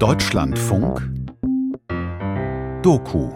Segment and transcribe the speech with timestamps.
[0.00, 1.00] Deutschlandfunk
[2.82, 3.30] Doku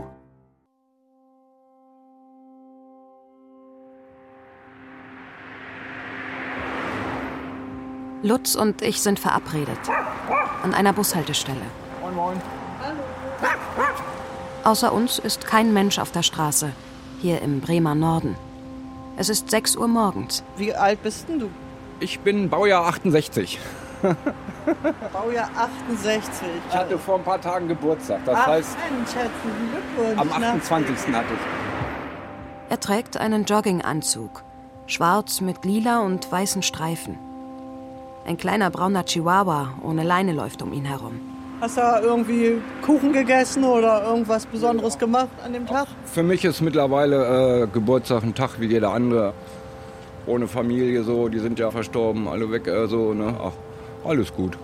[8.25, 9.79] Lutz und ich sind verabredet.
[10.65, 11.57] An einer Bushaltestelle.
[12.03, 12.43] Moin, moin.
[14.65, 16.73] Außer uns ist kein Mensch auf der Straße.
[17.21, 18.35] Hier im Bremer Norden.
[19.17, 20.43] Es ist 6 Uhr morgens.
[20.57, 21.51] Wie alt bist denn du?
[22.01, 23.61] Ich bin Baujahr 68.
[25.13, 25.49] Baujahr
[25.89, 26.31] 68.
[26.69, 28.21] Ich hatte vor ein paar Tagen Geburtstag.
[28.25, 30.21] Das Ach, heißt, Mensch, herzlichen Glückwunsch.
[30.21, 31.15] am 28.
[31.15, 32.71] hatte ich.
[32.71, 34.43] Er trägt einen Jogginganzug.
[34.87, 37.19] Schwarz mit lila und weißen Streifen.
[38.27, 41.21] Ein kleiner brauner Chihuahua ohne Leine läuft um ihn herum.
[41.61, 45.89] Hast du irgendwie Kuchen gegessen oder irgendwas Besonderes gemacht an dem Tag?
[46.05, 49.33] Für mich ist mittlerweile äh, Geburtstag ein Tag wie jeder andere.
[50.27, 53.35] Ohne Familie so, die sind ja verstorben, alle weg, äh, so, ne?
[53.43, 53.53] Ach,
[54.05, 54.59] alles gut.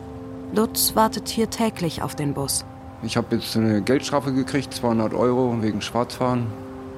[0.54, 2.64] Lutz wartet hier täglich auf den Bus.
[3.02, 6.46] Ich habe jetzt eine Geldstrafe gekriegt, 200 Euro wegen Schwarzfahren.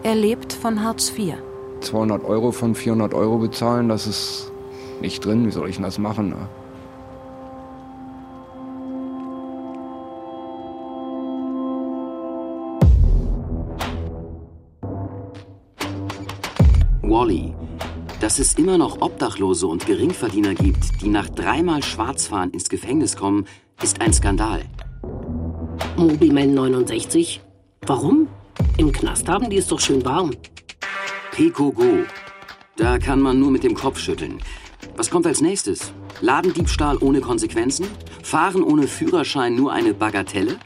[0.03, 1.35] Er lebt von Hartz IV.
[1.81, 4.53] 200 Euro von 400 Euro bezahlen, das ist
[5.01, 5.47] nicht drin.
[5.47, 6.31] Wie soll ich denn das machen?
[6.31, 6.37] Ne?
[17.03, 17.55] Wally.
[18.21, 23.47] Dass es immer noch Obdachlose und Geringverdiener gibt, die nach dreimal Schwarzfahren ins Gefängnis kommen,
[23.83, 24.65] ist ein Skandal.
[25.97, 27.43] Mobiman 69?
[27.83, 28.29] Warum?
[28.79, 30.31] Im Knast haben die es doch schön warm.
[31.33, 32.05] Pico Go.
[32.77, 34.41] Da kann man nur mit dem Kopf schütteln.
[34.97, 35.93] Was kommt als nächstes?
[36.23, 37.87] Ladendiebstahl ohne Konsequenzen?
[38.23, 40.59] Fahren ohne Führerschein nur eine Bagatelle?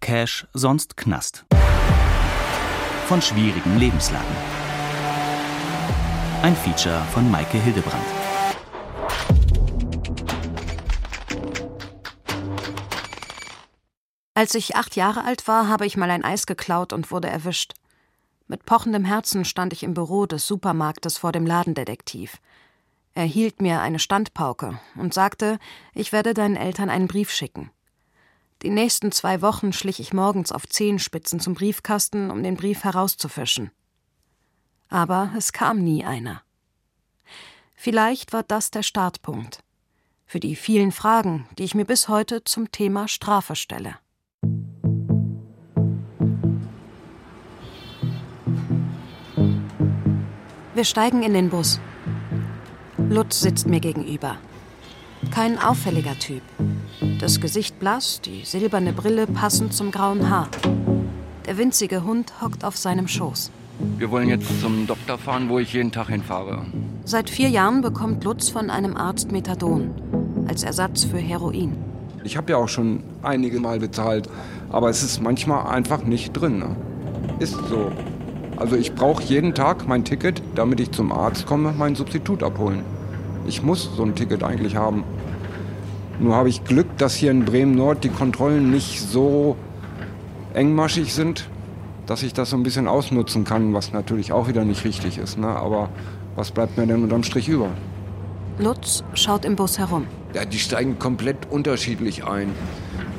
[0.00, 1.44] Cash, sonst Knast.
[3.08, 4.55] Von schwierigen Lebenslagen.
[6.46, 8.04] Ein Feature von Maike Hildebrand.
[14.32, 17.74] Als ich acht Jahre alt war, habe ich mal ein Eis geklaut und wurde erwischt.
[18.46, 22.36] Mit pochendem Herzen stand ich im Büro des Supermarktes vor dem Ladendetektiv.
[23.14, 25.58] Er hielt mir eine Standpauke und sagte,
[25.94, 27.72] ich werde deinen Eltern einen Brief schicken.
[28.62, 33.72] Die nächsten zwei Wochen schlich ich morgens auf Zehenspitzen zum Briefkasten, um den Brief herauszufischen.
[34.88, 36.42] Aber es kam nie einer.
[37.74, 39.62] Vielleicht war das der Startpunkt
[40.26, 43.94] für die vielen Fragen, die ich mir bis heute zum Thema Strafe stelle.
[50.74, 51.80] Wir steigen in den Bus.
[52.98, 54.36] Lutz sitzt mir gegenüber.
[55.30, 56.42] Kein auffälliger Typ.
[57.20, 60.48] Das Gesicht blass, die silberne Brille passend zum grauen Haar.
[61.46, 63.50] Der winzige Hund hockt auf seinem Schoß.
[63.78, 66.64] Wir wollen jetzt zum Doktor fahren, wo ich jeden Tag hinfahre.
[67.04, 69.90] Seit vier Jahren bekommt Lutz von einem Arzt Methadon
[70.48, 71.76] als Ersatz für Heroin.
[72.24, 74.28] Ich habe ja auch schon einige Mal bezahlt,
[74.70, 76.58] aber es ist manchmal einfach nicht drin.
[76.58, 76.76] Ne?
[77.38, 77.92] Ist so.
[78.56, 82.82] Also ich brauche jeden Tag mein Ticket, damit ich zum Arzt komme, mein Substitut abholen.
[83.46, 85.04] Ich muss so ein Ticket eigentlich haben.
[86.18, 89.56] Nur habe ich Glück, dass hier in Bremen-Nord die Kontrollen nicht so
[90.54, 91.48] engmaschig sind,
[92.06, 95.38] dass ich das so ein bisschen ausnutzen kann, was natürlich auch wieder nicht richtig ist.
[95.38, 95.48] Ne?
[95.48, 95.90] Aber
[96.36, 97.68] was bleibt mir denn unterm Strich über?
[98.58, 100.06] Lutz schaut im Bus herum.
[100.32, 102.52] Ja, die steigen komplett unterschiedlich ein.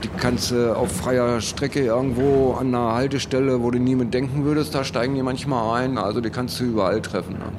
[0.04, 4.46] Die kannst du auf freier Strecke irgendwo an einer Haltestelle, wo du nie mit denken
[4.46, 5.98] würdest, da steigen die manchmal ein.
[5.98, 7.34] Also die kannst du überall treffen.
[7.34, 7.52] Ne?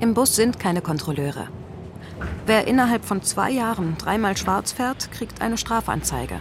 [0.00, 1.48] Im Bus sind keine Kontrolleure.
[2.46, 6.36] Wer innerhalb von zwei Jahren dreimal schwarz fährt, kriegt eine Strafanzeige.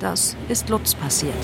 [0.00, 1.34] Das ist Lutz passiert.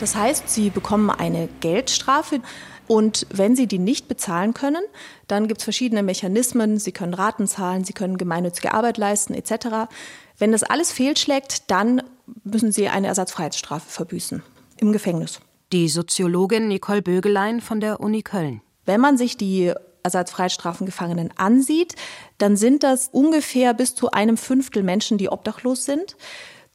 [0.00, 2.40] Das heißt, Sie bekommen eine Geldstrafe
[2.86, 4.82] und wenn Sie die nicht bezahlen können,
[5.26, 6.78] dann gibt es verschiedene Mechanismen.
[6.78, 9.90] Sie können Raten zahlen, Sie können gemeinnützige Arbeit leisten etc.
[10.38, 12.02] Wenn das alles fehlschlägt, dann
[12.44, 14.42] müssen Sie eine Ersatzfreiheitsstrafe verbüßen
[14.78, 15.40] im Gefängnis.
[15.72, 18.62] Die Soziologin Nicole Bögelein von der Uni Köln.
[18.86, 21.94] Wenn man sich die Ersatzfreiheitsstrafengefangenen ansieht,
[22.38, 26.16] dann sind das ungefähr bis zu einem Fünftel Menschen, die obdachlos sind.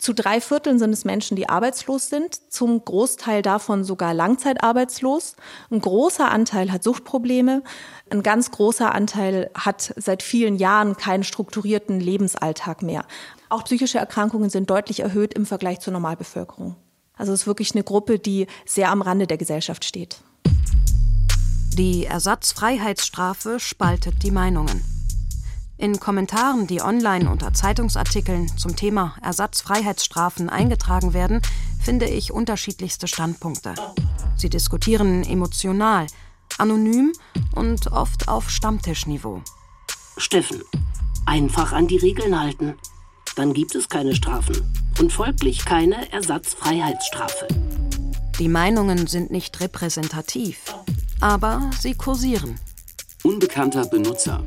[0.03, 5.37] Zu drei Vierteln sind es Menschen, die arbeitslos sind, zum Großteil davon sogar langzeitarbeitslos.
[5.71, 7.63] Ein großer Anteil hat Suchtprobleme,
[8.09, 13.05] ein ganz großer Anteil hat seit vielen Jahren keinen strukturierten Lebensalltag mehr.
[13.47, 16.75] Auch psychische Erkrankungen sind deutlich erhöht im Vergleich zur Normalbevölkerung.
[17.15, 20.17] Also es ist wirklich eine Gruppe, die sehr am Rande der Gesellschaft steht.
[21.77, 24.83] Die Ersatzfreiheitsstrafe spaltet die Meinungen.
[25.83, 31.41] In Kommentaren, die online unter Zeitungsartikeln zum Thema Ersatzfreiheitsstrafen eingetragen werden,
[31.83, 33.75] finde ich unterschiedlichste Standpunkte.
[34.37, 36.07] Sie diskutieren emotional,
[36.57, 37.11] anonym
[37.53, 39.41] und oft auf Stammtischniveau.
[40.15, 40.61] Steffen,
[41.25, 42.75] einfach an die Regeln halten.
[43.35, 44.55] dann gibt es keine Strafen
[45.01, 47.49] und folglich keine Ersatzfreiheitsstrafe.
[48.39, 50.59] Die Meinungen sind nicht repräsentativ,
[51.19, 52.57] aber sie kursieren.
[53.23, 54.41] Unbekannter Benutzer.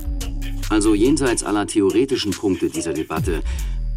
[0.68, 3.42] Also jenseits aller theoretischen Punkte dieser Debatte.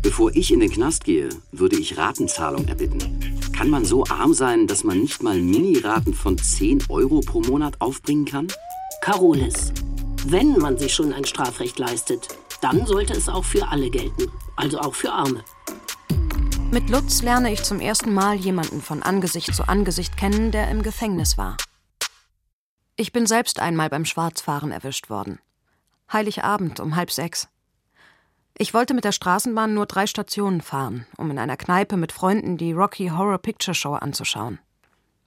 [0.01, 3.41] Bevor ich in den Knast gehe, würde ich Ratenzahlung erbitten.
[3.55, 7.81] Kann man so arm sein, dass man nicht mal Miniraten von 10 Euro pro Monat
[7.81, 8.47] aufbringen kann?
[9.01, 9.73] Carolis,
[10.25, 12.27] wenn man sich schon ein Strafrecht leistet,
[12.61, 15.43] dann sollte es auch für alle gelten, also auch für Arme.
[16.71, 20.83] Mit Lutz lerne ich zum ersten Mal jemanden von Angesicht zu Angesicht kennen, der im
[20.83, 21.57] Gefängnis war.
[22.95, 25.39] Ich bin selbst einmal beim Schwarzfahren erwischt worden.
[26.11, 27.47] Heiligabend um halb sechs.
[28.57, 32.57] Ich wollte mit der Straßenbahn nur drei Stationen fahren, um in einer Kneipe mit Freunden
[32.57, 34.59] die Rocky Horror Picture Show anzuschauen.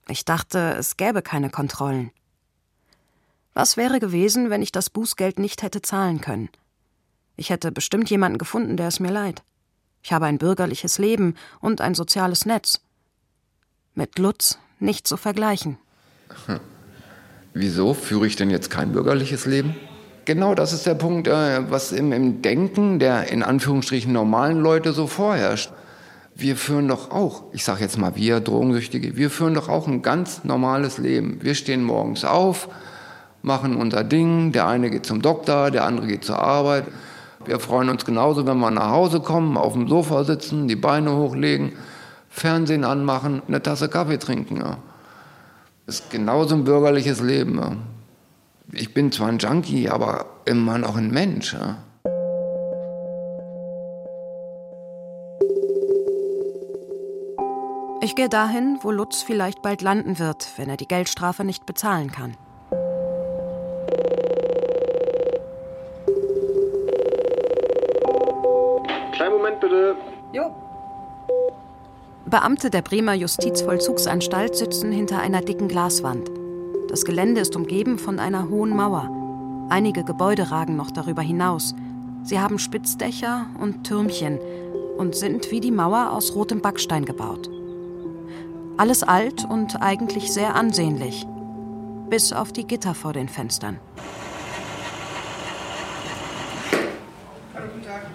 [0.07, 2.11] Ich dachte, es gäbe keine Kontrollen.
[3.53, 6.49] Was wäre gewesen, wenn ich das Bußgeld nicht hätte zahlen können?
[7.35, 9.41] Ich hätte bestimmt jemanden gefunden, der es mir leiht.
[10.03, 12.81] Ich habe ein bürgerliches Leben und ein soziales Netz.
[13.95, 15.77] Mit Lutz nicht zu vergleichen.
[16.45, 16.59] Hm.
[17.53, 19.75] Wieso führe ich denn jetzt kein bürgerliches Leben?
[20.25, 24.93] Genau das ist der Punkt, äh, was im, im Denken der in Anführungsstrichen normalen Leute
[24.93, 25.71] so vorherrscht.
[26.35, 30.01] Wir führen doch auch, ich sage jetzt mal wir Drogensüchtige, wir führen doch auch ein
[30.01, 31.39] ganz normales Leben.
[31.41, 32.69] Wir stehen morgens auf,
[33.41, 36.85] machen unser Ding, der eine geht zum Doktor, der andere geht zur Arbeit.
[37.45, 41.17] Wir freuen uns genauso, wenn wir nach Hause kommen, auf dem Sofa sitzen, die Beine
[41.17, 41.73] hochlegen,
[42.29, 44.57] Fernsehen anmachen, eine Tasse Kaffee trinken.
[44.57, 44.77] Ja.
[45.85, 47.59] Ist genauso ein bürgerliches Leben.
[48.71, 51.53] Ich bin zwar ein Junkie, aber immer noch ein Mensch.
[51.53, 51.77] Ja.
[58.01, 62.11] Ich gehe dahin, wo Lutz vielleicht bald landen wird, wenn er die Geldstrafe nicht bezahlen
[62.11, 62.35] kann.
[69.13, 69.95] Kleinen Moment bitte.
[70.33, 70.53] Jo.
[72.25, 76.42] Beamte der Bremer Justizvollzugsanstalt sitzen hinter einer dicken Glaswand.
[76.93, 79.09] Das Gelände ist umgeben von einer hohen Mauer.
[79.71, 81.73] Einige Gebäude ragen noch darüber hinaus.
[82.21, 84.37] Sie haben Spitzdächer und Türmchen
[84.99, 87.49] und sind wie die Mauer aus rotem Backstein gebaut.
[88.77, 91.25] Alles alt und eigentlich sehr ansehnlich,
[92.11, 93.79] bis auf die Gitter vor den Fenstern.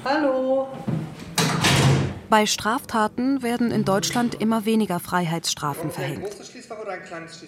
[0.05, 0.69] Hallo.
[2.31, 6.29] Bei Straftaten werden in Deutschland immer weniger Freiheitsstrafen verhängt.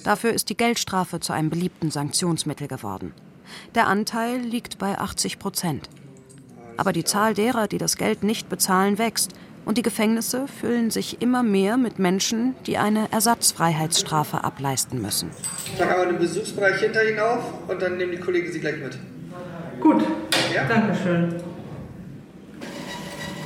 [0.04, 3.12] Dafür ist die Geldstrafe zu einem beliebten Sanktionsmittel geworden.
[3.74, 5.90] Der Anteil liegt bei 80 Prozent.
[6.78, 9.32] Aber die Zahl derer, die das Geld nicht bezahlen, wächst
[9.66, 15.30] und die Gefängnisse füllen sich immer mehr mit Menschen, die eine Ersatzfreiheitsstrafe ableisten müssen.
[15.66, 18.78] Ich schlage aber den Besuchsbereich hinter Ihnen auf und dann nehmen die Kollegen Sie gleich
[18.78, 18.98] mit.
[19.78, 20.02] Gut,
[20.54, 20.64] Ja?
[20.66, 21.34] danke schön.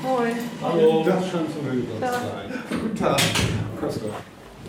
[0.04, 0.34] Moin.
[0.62, 1.02] Hallo.
[1.02, 2.64] Das scheint zu hören sein.
[2.68, 3.20] Guten Tag.
[3.80, 4.06] Köster.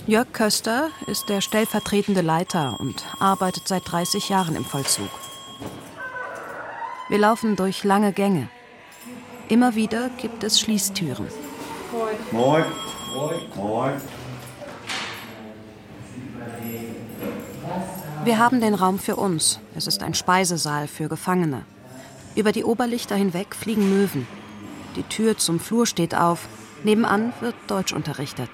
[0.08, 5.10] Jörg Köster ist der stellvertretende Leiter und arbeitet seit 30 Jahren im Vollzug.
[7.10, 8.48] Wir laufen durch lange Gänge.
[9.50, 11.28] Immer wieder gibt es Schließtüren.
[12.32, 12.66] Moin.
[13.14, 13.40] Moin.
[13.56, 13.94] Moin.
[18.24, 19.60] Wir haben den Raum für uns.
[19.76, 21.66] Es ist ein Speisesaal für Gefangene.
[22.36, 24.28] Über die Oberlichter hinweg fliegen Möwen.
[24.96, 26.48] Die Tür zum Flur steht auf.
[26.84, 28.50] Nebenan wird Deutsch unterrichtet.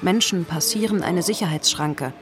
[0.00, 2.12] Menschen passieren eine Sicherheitsschranke.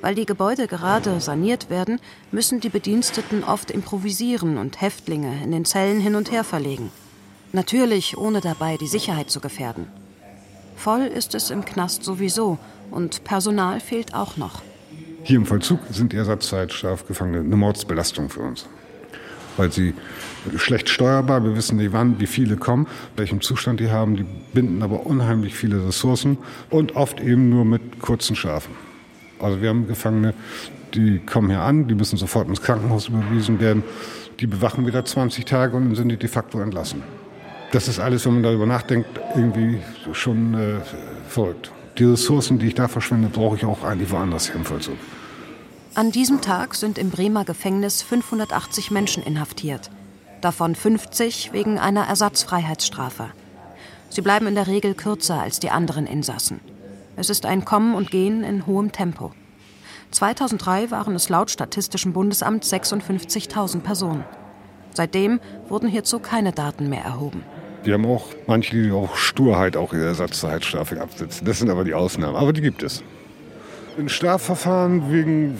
[0.00, 2.00] Weil die Gebäude gerade saniert werden,
[2.32, 6.90] müssen die Bediensteten oft improvisieren und Häftlinge in den Zellen hin und her verlegen.
[7.52, 9.86] Natürlich ohne dabei die Sicherheit zu gefährden.
[10.74, 12.58] Voll ist es im Knast sowieso
[12.90, 14.62] und Personal fehlt auch noch.
[15.22, 18.66] Hier im Vollzug sind die Ersatzzeitstrafgefangene eine Mordsbelastung für uns.
[19.56, 19.94] Weil sie
[20.56, 24.82] schlecht steuerbar, wir wissen nicht wann, wie viele kommen, welchem Zustand die haben, die binden
[24.82, 26.38] aber unheimlich viele Ressourcen
[26.70, 28.74] und oft eben nur mit kurzen Schafen.
[29.38, 30.34] Also wir haben Gefangene,
[30.94, 33.82] die kommen hier an, die müssen sofort ins Krankenhaus überwiesen werden,
[34.40, 37.02] die bewachen wieder 20 Tage und dann sind die de facto entlassen.
[37.72, 39.78] Das ist alles, wenn man darüber nachdenkt, irgendwie
[40.12, 40.74] schon äh,
[41.28, 41.72] verrückt.
[41.98, 44.96] Die Ressourcen, die ich da verschwende, brauche ich auch eigentlich woanders hier im Vollzug.
[45.94, 49.90] An diesem Tag sind im Bremer Gefängnis 580 Menschen inhaftiert,
[50.40, 53.28] davon 50 wegen einer Ersatzfreiheitsstrafe.
[54.08, 56.60] Sie bleiben in der Regel kürzer als die anderen Insassen.
[57.16, 59.32] Es ist ein Kommen und Gehen in hohem Tempo.
[60.12, 64.24] 2003 waren es laut Statistischem Bundesamt 56.000 Personen.
[64.94, 67.44] Seitdem wurden hierzu keine Daten mehr erhoben.
[67.84, 71.44] Wir haben auch manche, die auch Sturheit auch ihre Ersatzzeitstrafe absitzen.
[71.44, 72.36] Das sind aber die Ausnahmen.
[72.36, 73.02] Aber die gibt es.
[73.98, 75.58] Ein Strafverfahren wegen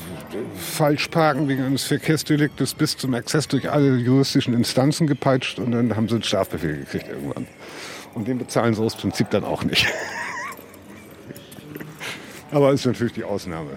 [0.56, 6.08] Falschparken, wegen eines Verkehrsdeliktes bis zum Exzess durch alle juristischen Instanzen gepeitscht und dann haben
[6.08, 7.46] sie einen Strafbefehl gekriegt irgendwann.
[8.14, 9.86] Und den bezahlen sie aus Prinzip dann auch nicht.
[12.50, 13.70] Aber ist natürlich die Ausnahme.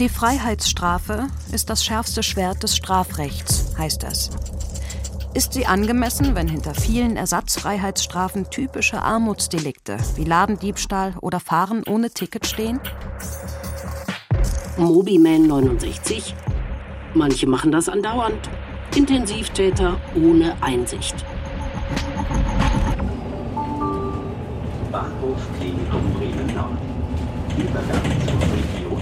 [0.00, 4.30] Die Freiheitsstrafe ist das schärfste Schwert des Strafrechts, heißt es.
[5.34, 12.46] Ist sie angemessen, wenn hinter vielen Ersatzfreiheitsstrafen typische Armutsdelikte wie Ladendiebstahl oder Fahren ohne Ticket
[12.46, 12.80] stehen?
[14.76, 16.34] Mobiman 69.
[17.14, 18.50] Manche machen das andauernd.
[18.94, 21.24] Intensivtäter ohne Einsicht.
[24.90, 26.78] Bahnhof Klinikum Bremen Nord.
[27.56, 29.00] Übergang zur Region.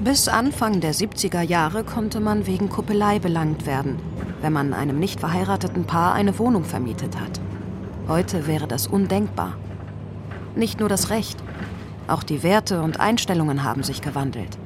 [0.00, 4.15] Bis Anfang der 70er Jahre konnte man wegen Kuppelei belangt werden
[4.46, 7.40] wenn man einem nicht verheirateten Paar eine Wohnung vermietet hat.
[8.06, 9.54] Heute wäre das undenkbar.
[10.54, 11.42] Nicht nur das Recht,
[12.06, 14.56] auch die Werte und Einstellungen haben sich gewandelt.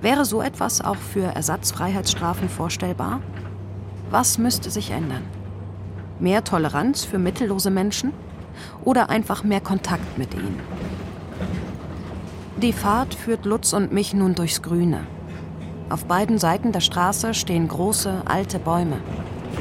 [0.00, 3.20] Wäre so etwas auch für Ersatzfreiheitsstrafen vorstellbar?
[4.10, 5.24] Was müsste sich ändern?
[6.20, 8.12] Mehr Toleranz für mittellose Menschen
[8.84, 10.60] oder einfach mehr Kontakt mit ihnen?
[12.62, 15.00] Die Fahrt führt Lutz und mich nun durchs Grüne.
[15.90, 18.96] Auf beiden Seiten der Straße stehen große, alte Bäume.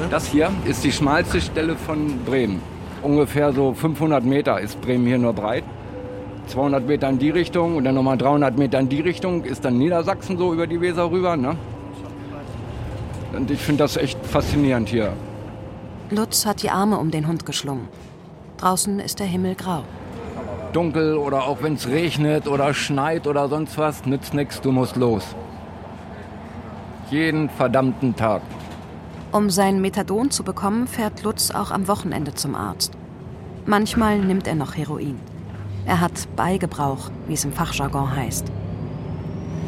[0.09, 2.61] Das hier ist die schmalste Stelle von Bremen.
[3.01, 5.65] Ungefähr so 500 Meter ist Bremen hier nur breit.
[6.47, 9.77] 200 Meter in die Richtung und dann nochmal 300 Meter in die Richtung ist dann
[9.77, 11.35] Niedersachsen so über die Weser rüber.
[11.35, 11.57] Ne?
[13.33, 15.13] Und ich finde das echt faszinierend hier.
[16.09, 17.87] Lutz hat die Arme um den Hund geschlungen.
[18.57, 19.83] Draußen ist der Himmel grau.
[20.71, 24.95] Dunkel oder auch wenn es regnet oder schneit oder sonst was, nützt nichts, du musst
[24.95, 25.35] los
[27.10, 28.41] jeden verdammten Tag.
[29.31, 32.93] Um sein Methadon zu bekommen, fährt Lutz auch am Wochenende zum Arzt.
[33.65, 35.19] Manchmal nimmt er noch Heroin.
[35.86, 38.45] Er hat Beigebrauch, wie es im Fachjargon heißt.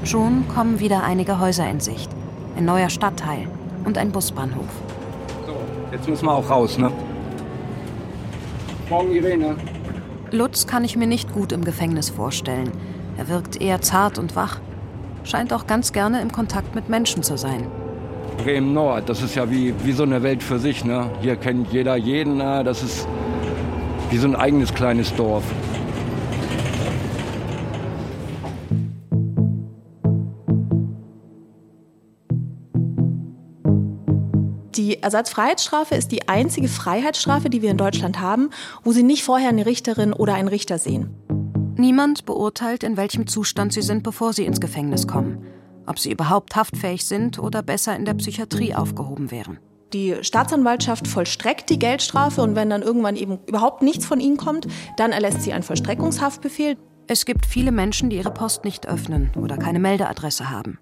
[0.04, 2.10] Schon kommen wieder einige Häuser in Sicht.
[2.56, 3.48] Ein neuer Stadtteil
[3.86, 4.70] und ein Busbahnhof.
[5.46, 5.56] So,
[5.92, 6.92] jetzt müssen wir auch raus, ne?
[8.90, 9.56] Morgen, Irene.
[10.32, 12.72] Lutz kann ich mir nicht gut im Gefängnis vorstellen.
[13.18, 14.60] Er wirkt eher zart und wach
[15.26, 17.68] scheint auch ganz gerne im Kontakt mit Menschen zu sein.
[18.38, 20.86] Bremen Nord, das ist ja wie, wie so eine Welt für sich.
[20.86, 21.10] Ne?
[21.22, 22.40] Hier kennt jeder jeden.
[22.40, 23.08] Das ist
[24.10, 25.44] wie so ein eigenes kleines Dorf.
[34.76, 38.50] Die Ersatzfreiheitsstrafe ist die einzige Freiheitsstrafe, die wir in Deutschland haben,
[38.84, 41.25] wo Sie nicht vorher eine Richterin oder einen Richter sehen.
[41.78, 45.46] Niemand beurteilt, in welchem Zustand sie sind, bevor sie ins Gefängnis kommen.
[45.86, 49.60] Ob sie überhaupt haftfähig sind oder besser in der Psychiatrie aufgehoben wären.
[49.94, 54.68] Die Staatsanwaltschaft vollstreckt die Geldstrafe und wenn dann irgendwann eben überhaupt nichts von ihnen kommt,
[54.98, 56.78] dann erlässt sie einen Vollstreckungshaftbefehl.
[57.08, 60.80] Es gibt viele Menschen, die ihre Post nicht öffnen oder keine Meldeadresse haben.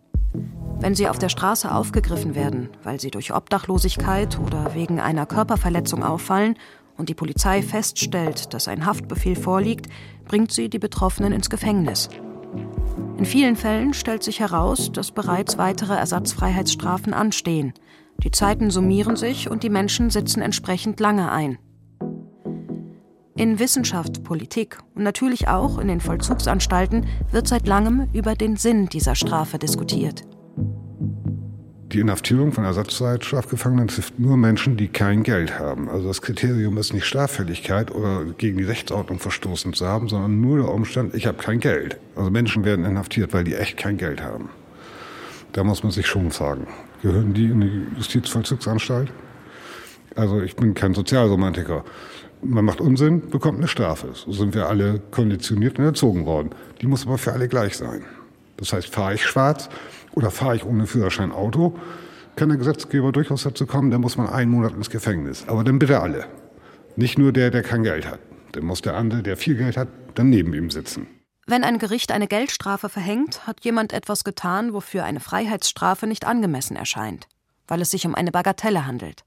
[0.80, 6.04] Wenn sie auf der Straße aufgegriffen werden, weil sie durch Obdachlosigkeit oder wegen einer Körperverletzung
[6.04, 6.56] auffallen
[6.98, 9.88] und die Polizei feststellt, dass ein Haftbefehl vorliegt,
[10.26, 12.10] bringt sie die Betroffenen ins Gefängnis.
[13.18, 17.74] In vielen Fällen stellt sich heraus, dass bereits weitere Ersatzfreiheitsstrafen anstehen.
[18.24, 21.58] Die Zeiten summieren sich und die Menschen sitzen entsprechend lange ein.
[23.36, 28.88] In Wissenschaft, Politik und natürlich auch in den Vollzugsanstalten wird seit langem über den Sinn
[28.88, 30.24] dieser Strafe diskutiert.
[31.94, 35.90] Die Inhaftierung von Ersatzzeitstrafgefangenen trifft nur Menschen, die kein Geld haben.
[35.90, 40.58] Also das Kriterium ist nicht Straffälligkeit oder gegen die Rechtsordnung verstoßen zu haben, sondern nur
[40.58, 42.00] der Umstand, ich habe kein Geld.
[42.16, 44.50] Also Menschen werden inhaftiert, weil die echt kein Geld haben.
[45.52, 46.66] Da muss man sich schon fragen,
[47.04, 49.12] gehören die in die Justizvollzugsanstalt?
[50.16, 51.86] Also ich bin kein Sozialromantiker.
[52.42, 54.10] Man macht Unsinn, bekommt eine Strafe.
[54.14, 56.50] So sind wir alle konditioniert und erzogen worden.
[56.82, 58.02] Die muss aber für alle gleich sein.
[58.58, 59.70] Das heißt, fahre ich schwarz,
[60.14, 61.78] oder fahre ich ohne Führerschein Auto,
[62.36, 65.46] kann der Gesetzgeber durchaus dazu kommen, dann muss man einen Monat ins Gefängnis.
[65.48, 66.26] Aber dann bitte alle.
[66.96, 68.20] Nicht nur der, der kein Geld hat.
[68.54, 71.08] Dann muss der andere, der viel Geld hat, dann neben ihm sitzen.
[71.46, 76.78] Wenn ein Gericht eine Geldstrafe verhängt, hat jemand etwas getan, wofür eine Freiheitsstrafe nicht angemessen
[76.78, 77.28] erscheint,
[77.68, 79.26] weil es sich um eine Bagatelle handelt.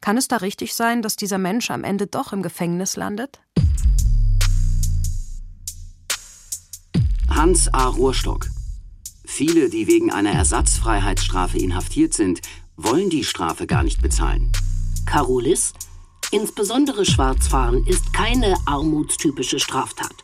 [0.00, 3.40] Kann es da richtig sein, dass dieser Mensch am Ende doch im Gefängnis landet?
[7.30, 7.86] Hans A.
[7.86, 8.48] Rohrstock,
[9.36, 12.40] Viele, die wegen einer Ersatzfreiheitsstrafe inhaftiert sind,
[12.76, 14.52] wollen die Strafe gar nicht bezahlen.
[15.06, 15.72] Carolis,
[16.30, 20.14] insbesondere Schwarzfahren ist keine armutstypische Straftat.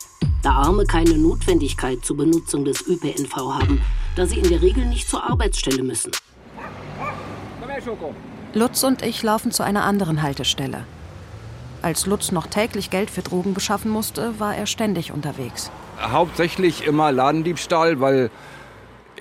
[0.44, 3.82] Da Arme keine Notwendigkeit zur Benutzung des ÖPNV haben,
[4.14, 6.12] da sie in der Regel nicht zur Arbeitsstelle müssen.
[8.54, 10.84] Lutz und ich laufen zu einer anderen Haltestelle.
[11.82, 15.72] Als Lutz noch täglich Geld für Drogen beschaffen musste, war er ständig unterwegs.
[16.00, 18.30] Hauptsächlich immer Ladendiebstahl, weil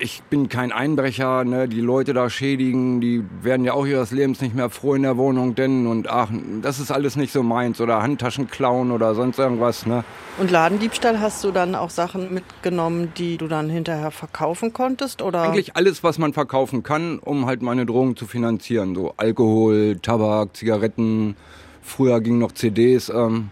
[0.00, 1.68] ich bin kein Einbrecher, ne?
[1.68, 5.16] die Leute da schädigen, die werden ja auch ihres Lebens nicht mehr froh in der
[5.16, 6.30] Wohnung, denn und ach,
[6.62, 9.86] das ist alles nicht so meins oder Handtaschen klauen oder sonst irgendwas.
[9.86, 10.04] Ne?
[10.38, 15.42] Und Ladendiebstahl hast du dann auch Sachen mitgenommen, die du dann hinterher verkaufen konntest oder?
[15.42, 20.56] Eigentlich alles, was man verkaufen kann, um halt meine Drogen zu finanzieren, so Alkohol, Tabak,
[20.56, 21.36] Zigaretten.
[21.82, 23.50] Früher gingen noch CDs, ähm,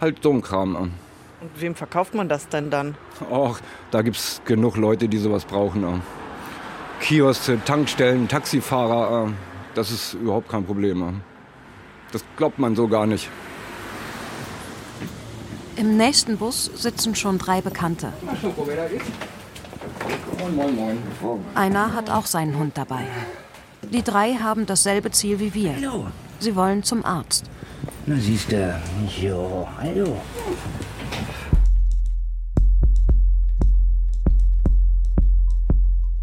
[0.00, 0.76] halt so ein Kram.
[0.76, 1.01] Ähm.
[1.42, 2.94] Und wem verkauft man das denn dann?
[3.28, 3.58] Och,
[3.90, 5.82] da gibt es genug Leute, die sowas brauchen.
[5.82, 6.00] Äh.
[7.00, 9.32] Kioske, Tankstellen, Taxifahrer, äh,
[9.74, 11.02] das ist überhaupt kein Problem.
[11.02, 11.12] Äh.
[12.12, 13.28] Das glaubt man so gar nicht.
[15.74, 18.12] Im nächsten Bus sitzen schon drei Bekannte.
[20.38, 20.98] Moin, moin, moin.
[21.56, 23.04] Einer hat auch seinen Hund dabei.
[23.90, 25.74] Die drei haben dasselbe Ziel wie wir.
[25.74, 26.06] Hallo.
[26.38, 27.46] Sie wollen zum Arzt.
[28.06, 28.80] Na siehst du,
[29.20, 30.16] jo, hallo.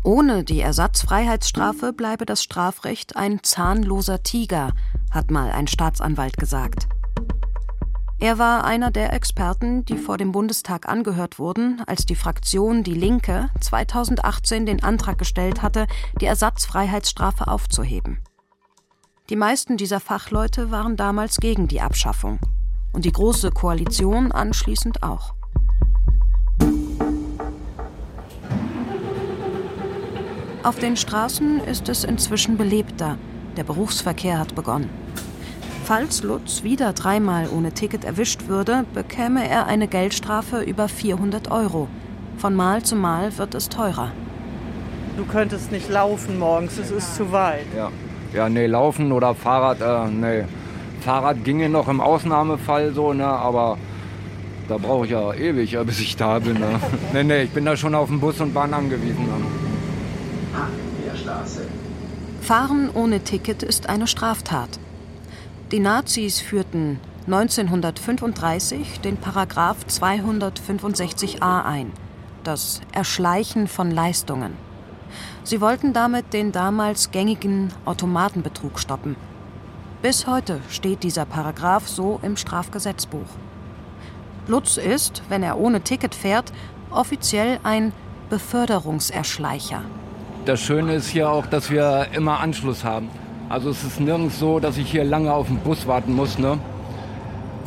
[0.10, 4.72] Ohne die Ersatzfreiheitsstrafe bleibe das Strafrecht ein zahnloser Tiger,
[5.12, 6.88] hat mal ein Staatsanwalt gesagt.
[8.20, 12.96] Er war einer der Experten, die vor dem Bundestag angehört wurden, als die Fraktion Die
[12.96, 15.86] Linke 2018 den Antrag gestellt hatte,
[16.20, 18.18] die Ersatzfreiheitsstrafe aufzuheben.
[19.30, 22.40] Die meisten dieser Fachleute waren damals gegen die Abschaffung
[22.94, 25.36] und die Große Koalition anschließend auch.
[30.62, 33.18] Auf den Straßen ist es inzwischen belebter.
[33.56, 34.90] Der Berufsverkehr hat begonnen.
[35.86, 41.88] Falls Lutz wieder dreimal ohne Ticket erwischt würde, bekäme er eine Geldstrafe über 400 Euro.
[42.38, 44.12] Von Mal zu Mal wird es teurer.
[45.16, 47.66] Du könntest nicht laufen morgens, es ist zu weit.
[47.76, 47.90] Ja,
[48.34, 50.44] ja nee, laufen oder Fahrrad, äh, nee.
[51.00, 53.78] Fahrrad ginge noch im Ausnahmefall so, ne, aber
[54.68, 56.60] da brauche ich ja ewig, bis ich da bin.
[56.60, 56.80] Ne.
[57.14, 59.24] nee, nee, ich bin da schon auf den Bus und Bahn angewiesen.
[59.24, 59.59] Ne.
[62.42, 64.80] Fahren ohne Ticket ist eine Straftat.
[65.72, 71.92] Die Nazis führten 1935 den Paragraph 265a ein,
[72.44, 74.54] das Erschleichen von Leistungen.
[75.44, 79.16] Sie wollten damit den damals gängigen Automatenbetrug stoppen.
[80.02, 83.28] Bis heute steht dieser Paragraph so im Strafgesetzbuch.
[84.48, 86.52] Lutz ist, wenn er ohne Ticket fährt,
[86.90, 87.92] offiziell ein
[88.30, 89.84] Beförderungserschleicher.
[90.50, 93.08] Das Schöne ist hier auch, dass wir immer Anschluss haben.
[93.50, 96.40] Also es ist nirgends so, dass ich hier lange auf den Bus warten muss.
[96.40, 96.58] Ne?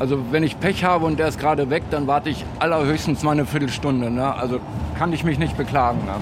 [0.01, 3.31] Also wenn ich Pech habe und der ist gerade weg, dann warte ich allerhöchstens mal
[3.31, 4.11] eine Viertelstunde.
[4.11, 4.35] Ne?
[4.35, 4.59] Also
[4.99, 6.05] kann ich mich nicht beklagen.
[6.07, 6.15] Ne?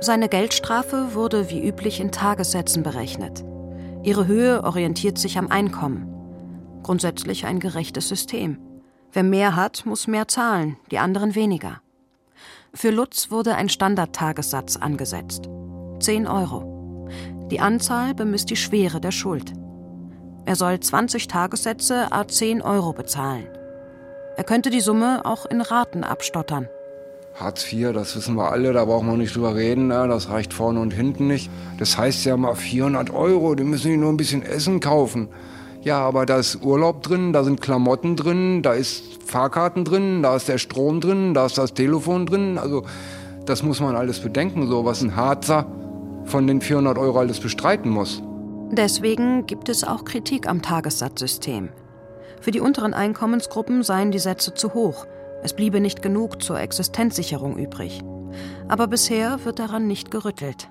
[0.00, 3.44] Seine Geldstrafe wurde wie üblich in Tagessätzen berechnet.
[4.02, 6.12] Ihre Höhe orientiert sich am Einkommen.
[6.82, 8.58] Grundsätzlich ein gerechtes System.
[9.12, 11.80] Wer mehr hat, muss mehr zahlen, die anderen weniger.
[12.74, 15.50] Für Lutz wurde ein Standardtagessatz angesetzt.
[16.00, 17.06] 10 Euro.
[17.50, 19.52] Die Anzahl bemisst die Schwere der Schuld.
[20.46, 23.46] Er soll 20 Tagessätze a 10 Euro bezahlen.
[24.38, 26.66] Er könnte die Summe auch in Raten abstottern.
[27.34, 30.08] Hartz IV, das wissen wir alle, da brauchen wir nicht drüber reden, ne?
[30.08, 31.50] das reicht vorne und hinten nicht.
[31.78, 35.28] Das heißt ja mal 400 Euro, die müssen die nur ein bisschen Essen kaufen.
[35.82, 40.36] Ja, aber da ist Urlaub drin, da sind Klamotten drin, da ist Fahrkarten drin, da
[40.36, 42.56] ist der Strom drin, da ist das Telefon drin.
[42.56, 42.84] Also
[43.46, 45.66] das muss man alles bedenken, so was ein Harzer
[46.24, 48.22] von den 400 Euro alles bestreiten muss.
[48.70, 51.70] Deswegen gibt es auch Kritik am Tagessatzsystem.
[52.40, 55.06] Für die unteren Einkommensgruppen seien die Sätze zu hoch.
[55.42, 58.02] Es bliebe nicht genug zur Existenzsicherung übrig.
[58.68, 60.68] Aber bisher wird daran nicht gerüttelt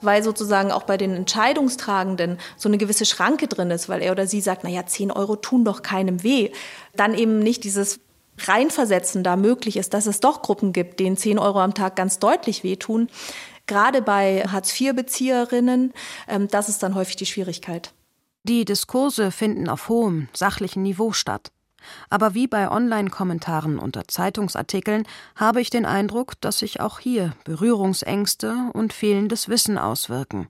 [0.00, 4.26] weil sozusagen auch bei den Entscheidungstragenden so eine gewisse Schranke drin ist, weil er oder
[4.26, 6.50] sie sagt, naja, 10 Euro tun doch keinem weh.
[6.94, 8.00] Dann eben nicht dieses
[8.38, 12.18] Reinversetzen da möglich ist, dass es doch Gruppen gibt, denen 10 Euro am Tag ganz
[12.18, 13.08] deutlich wehtun.
[13.66, 15.92] Gerade bei Hartz-IV-Bezieherinnen,
[16.28, 17.92] ähm, das ist dann häufig die Schwierigkeit.
[18.44, 21.50] Die Diskurse finden auf hohem, sachlichen Niveau statt.
[22.10, 25.04] Aber wie bei Online-Kommentaren unter Zeitungsartikeln
[25.36, 30.48] habe ich den Eindruck, dass sich auch hier Berührungsängste und fehlendes Wissen auswirken.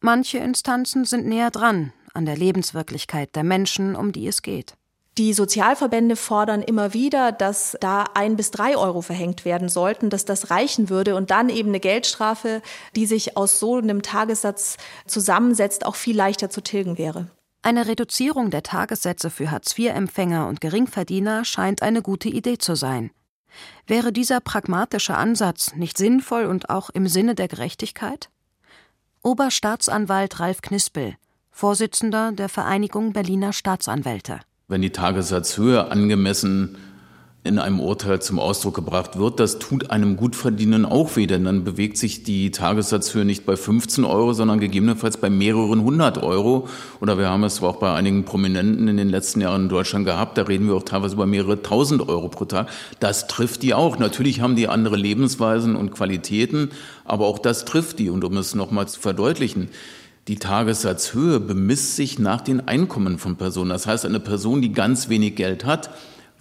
[0.00, 4.74] Manche Instanzen sind näher dran an der Lebenswirklichkeit der Menschen, um die es geht.
[5.18, 10.24] Die Sozialverbände fordern immer wieder, dass da ein bis drei Euro verhängt werden sollten, dass
[10.24, 12.62] das reichen würde und dann eben eine Geldstrafe,
[12.96, 17.26] die sich aus so einem Tagessatz zusammensetzt, auch viel leichter zu tilgen wäre.
[17.62, 23.10] Eine Reduzierung der Tagessätze für Hartz-IV-Empfänger und Geringverdiener scheint eine gute Idee zu sein.
[23.86, 28.30] Wäre dieser pragmatische Ansatz nicht sinnvoll und auch im Sinne der Gerechtigkeit?
[29.22, 31.14] Oberstaatsanwalt Ralf Knispel,
[31.50, 34.40] Vorsitzender der Vereinigung Berliner Staatsanwälte.
[34.68, 36.78] Wenn die Tagessatzhöhe angemessen
[37.42, 41.64] in einem Urteil zum Ausdruck gebracht wird, das tut einem Gutverdienen auch weh, denn dann
[41.64, 46.68] bewegt sich die Tagessatzhöhe nicht bei 15 Euro, sondern gegebenenfalls bei mehreren hundert Euro.
[47.00, 50.36] Oder wir haben es auch bei einigen Prominenten in den letzten Jahren in Deutschland gehabt,
[50.36, 52.68] da reden wir auch teilweise über mehrere tausend Euro pro Tag.
[53.00, 53.98] Das trifft die auch.
[53.98, 56.70] Natürlich haben die andere Lebensweisen und Qualitäten,
[57.06, 58.10] aber auch das trifft die.
[58.10, 59.70] Und um es nochmal zu verdeutlichen,
[60.28, 63.70] die Tagessatzhöhe bemisst sich nach den Einkommen von Personen.
[63.70, 65.88] Das heißt, eine Person, die ganz wenig Geld hat,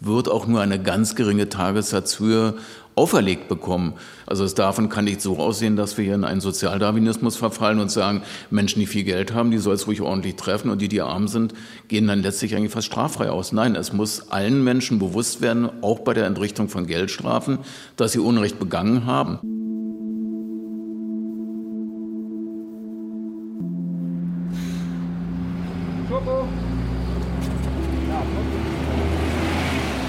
[0.02, 2.56] wird auch nur eine ganz geringe Tagessatzhöhe
[3.00, 3.94] auferlegt bekommen.
[4.26, 7.90] Also es davon kann nicht so aussehen, dass wir hier in einen Sozialdarwinismus verfallen und
[7.90, 11.02] sagen, Menschen, die viel Geld haben, die soll es ruhig ordentlich treffen und die, die
[11.02, 11.54] arm sind,
[11.88, 13.54] gehen dann letztlich eigentlich fast straffrei aus.
[13.54, 17.60] Nein, es muss allen Menschen bewusst werden, auch bei der Entrichtung von Geldstrafen,
[17.96, 19.40] dass sie Unrecht begangen haben.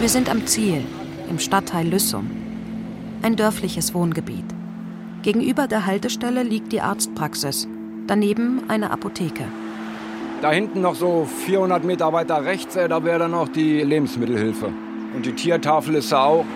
[0.00, 0.82] Wir sind am Ziel,
[1.28, 2.30] im Stadtteil Lüssum.
[3.20, 4.46] Ein dörfliches Wohngebiet.
[5.20, 7.68] Gegenüber der Haltestelle liegt die Arztpraxis,
[8.06, 9.44] daneben eine Apotheke.
[10.40, 14.72] Da hinten noch so 400 Meter weiter rechts, äh, da wäre dann noch die Lebensmittelhilfe.
[15.14, 16.46] Und die Tiertafel ist da auch.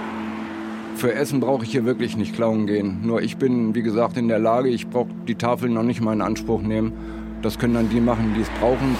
[0.96, 3.00] Für Essen brauche ich hier wirklich nicht klauen gehen.
[3.02, 6.14] Nur ich bin, wie gesagt, in der Lage, ich brauche die Tafel noch nicht mal
[6.14, 6.94] in Anspruch nehmen.
[7.42, 8.96] Das können dann die machen, die es brauchen.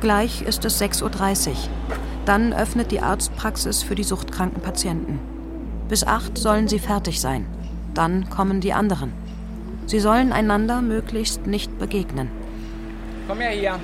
[0.00, 1.54] Gleich ist es 6.30 Uhr.
[2.24, 5.20] Dann öffnet die Arztpraxis für die suchtkranken Patienten.
[5.88, 7.46] Bis 8 sollen sie fertig sein.
[7.92, 9.12] Dann kommen die anderen.
[9.86, 12.30] Sie sollen einander möglichst nicht begegnen.
[13.28, 13.78] Komm her hier.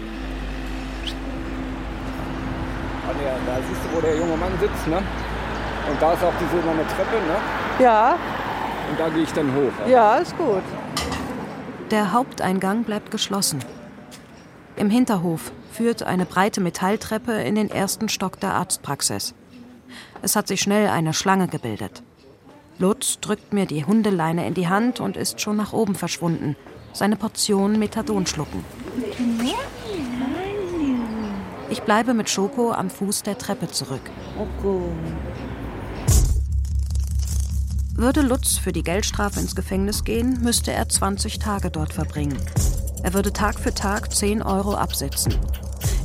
[3.46, 4.96] Da siehst du, wo der junge Mann sitzt, ne?
[4.96, 7.36] Und da ist auch diese silberne Treppe, ne?
[7.78, 8.16] Ja.
[8.90, 9.88] Und da gehe ich dann hoch.
[9.88, 10.62] Ja, ist gut.
[11.90, 13.60] Der Haupteingang bleibt geschlossen.
[14.76, 19.34] Im Hinterhof führt eine breite Metalltreppe in den ersten Stock der Arztpraxis.
[20.22, 22.02] Es hat sich schnell eine Schlange gebildet.
[22.78, 26.56] Lutz drückt mir die Hundeleine in die Hand und ist schon nach oben verschwunden.
[26.92, 28.64] Seine Portion Methadon schlucken.
[31.68, 34.10] Ich bleibe mit Schoko am Fuß der Treppe zurück.
[37.94, 42.38] Würde Lutz für die Geldstrafe ins Gefängnis gehen, müsste er 20 Tage dort verbringen.
[43.02, 45.34] Er würde Tag für Tag 10 Euro absitzen.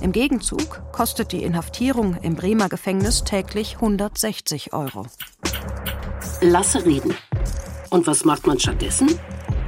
[0.01, 5.05] Im Gegenzug kostet die Inhaftierung im Bremer Gefängnis täglich 160 Euro.
[6.41, 7.13] Lasse reden.
[7.89, 9.10] Und was macht man stattdessen?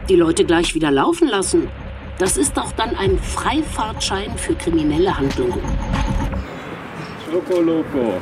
[0.10, 1.70] Die Leute gleich wieder laufen lassen.
[2.18, 5.62] Das ist doch dann ein Freifahrtschein für kriminelle Handlungen.
[7.32, 8.22] Loco.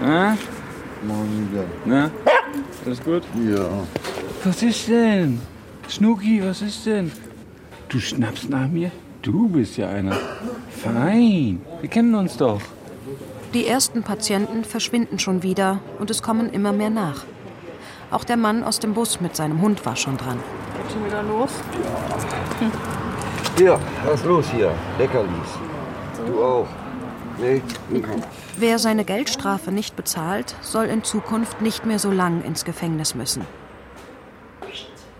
[0.00, 0.36] Na?
[1.84, 2.10] Na?
[2.84, 3.22] Alles gut?
[3.48, 3.68] Ja.
[4.44, 5.40] Was ist denn?
[5.88, 7.10] Schnucki, was ist denn?
[7.88, 8.90] Du schnappst nach mir?
[9.22, 10.16] Du bist ja einer.
[10.70, 11.60] Fein.
[11.80, 12.60] Wir kennen uns doch.
[13.52, 17.24] Die ersten Patienten verschwinden schon wieder und es kommen immer mehr nach.
[18.10, 20.38] Auch der Mann aus dem Bus mit seinem Hund war schon dran.
[20.76, 21.50] Geht schon wieder los?
[23.56, 24.72] Hier, was ist los hier?
[24.98, 25.30] Leckerlis.
[26.26, 26.66] Du auch.
[27.38, 27.62] Nee?
[28.56, 33.44] Wer seine Geldstrafe nicht bezahlt, soll in Zukunft nicht mehr so lang ins Gefängnis müssen.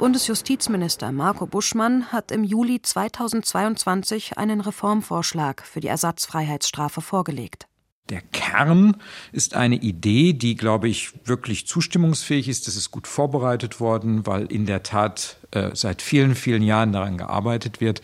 [0.00, 7.66] Bundesjustizminister Marco Buschmann hat im Juli 2022 einen Reformvorschlag für die Ersatzfreiheitsstrafe vorgelegt.
[8.08, 8.96] Der Kern
[9.30, 12.66] ist eine Idee, die, glaube ich, wirklich zustimmungsfähig ist.
[12.66, 17.18] Das ist gut vorbereitet worden, weil in der Tat äh, seit vielen, vielen Jahren daran
[17.18, 18.00] gearbeitet wird.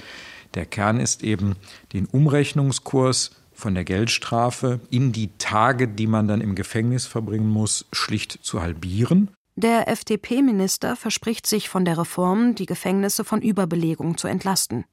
[0.52, 1.54] Der Kern ist eben
[1.94, 7.86] den Umrechnungskurs von der Geldstrafe in die Tage, die man dann im Gefängnis verbringen muss,
[7.90, 9.30] schlicht zu halbieren.
[9.58, 14.84] Der FDP-Minister verspricht sich von der Reform, die Gefängnisse von Überbelegung zu entlasten.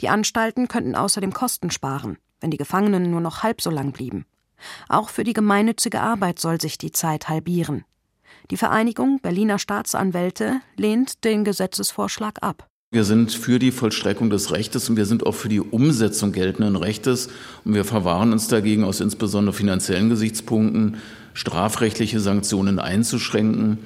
[0.00, 4.26] Die Anstalten könnten außerdem Kosten sparen, wenn die Gefangenen nur noch halb so lang blieben.
[4.88, 7.84] Auch für die gemeinnützige Arbeit soll sich die Zeit halbieren.
[8.52, 12.68] Die Vereinigung Berliner Staatsanwälte lehnt den Gesetzesvorschlag ab.
[12.92, 16.76] Wir sind für die Vollstreckung des Rechtes und wir sind auch für die Umsetzung geltenden
[16.76, 17.28] Rechtes.
[17.64, 20.96] Und wir verwahren uns dagegen aus insbesondere finanziellen Gesichtspunkten
[21.34, 23.78] strafrechtliche Sanktionen einzuschränken.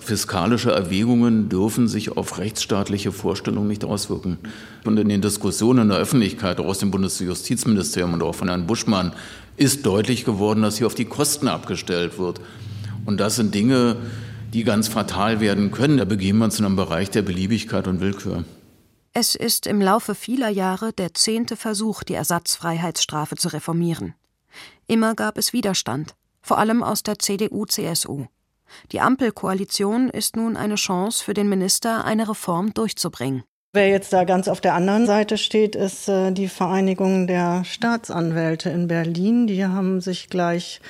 [0.00, 4.38] Fiskalische Erwägungen dürfen sich auf rechtsstaatliche Vorstellungen nicht auswirken.
[4.84, 8.66] Und in den Diskussionen in der Öffentlichkeit, auch aus dem Bundesjustizministerium und auch von Herrn
[8.66, 9.12] Buschmann,
[9.56, 12.40] ist deutlich geworden, dass hier auf die Kosten abgestellt wird.
[13.04, 13.96] Und das sind Dinge,
[14.54, 15.98] die ganz fatal werden können.
[15.98, 18.44] Da begeben wir uns in einem Bereich der Beliebigkeit und Willkür.
[19.12, 24.14] Es ist im Laufe vieler Jahre der zehnte Versuch, die Ersatzfreiheitsstrafe zu reformieren.
[24.86, 28.26] Immer gab es Widerstand vor allem aus der CDU-CSU.
[28.92, 33.44] Die Ampelkoalition ist nun eine Chance für den Minister, eine Reform durchzubringen.
[33.72, 38.68] Wer jetzt da ganz auf der anderen Seite steht, ist äh, die Vereinigung der Staatsanwälte
[38.68, 39.46] in Berlin.
[39.46, 40.80] Die haben sich gleich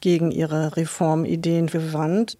[0.00, 2.38] gegen ihre Reformideen gewandt.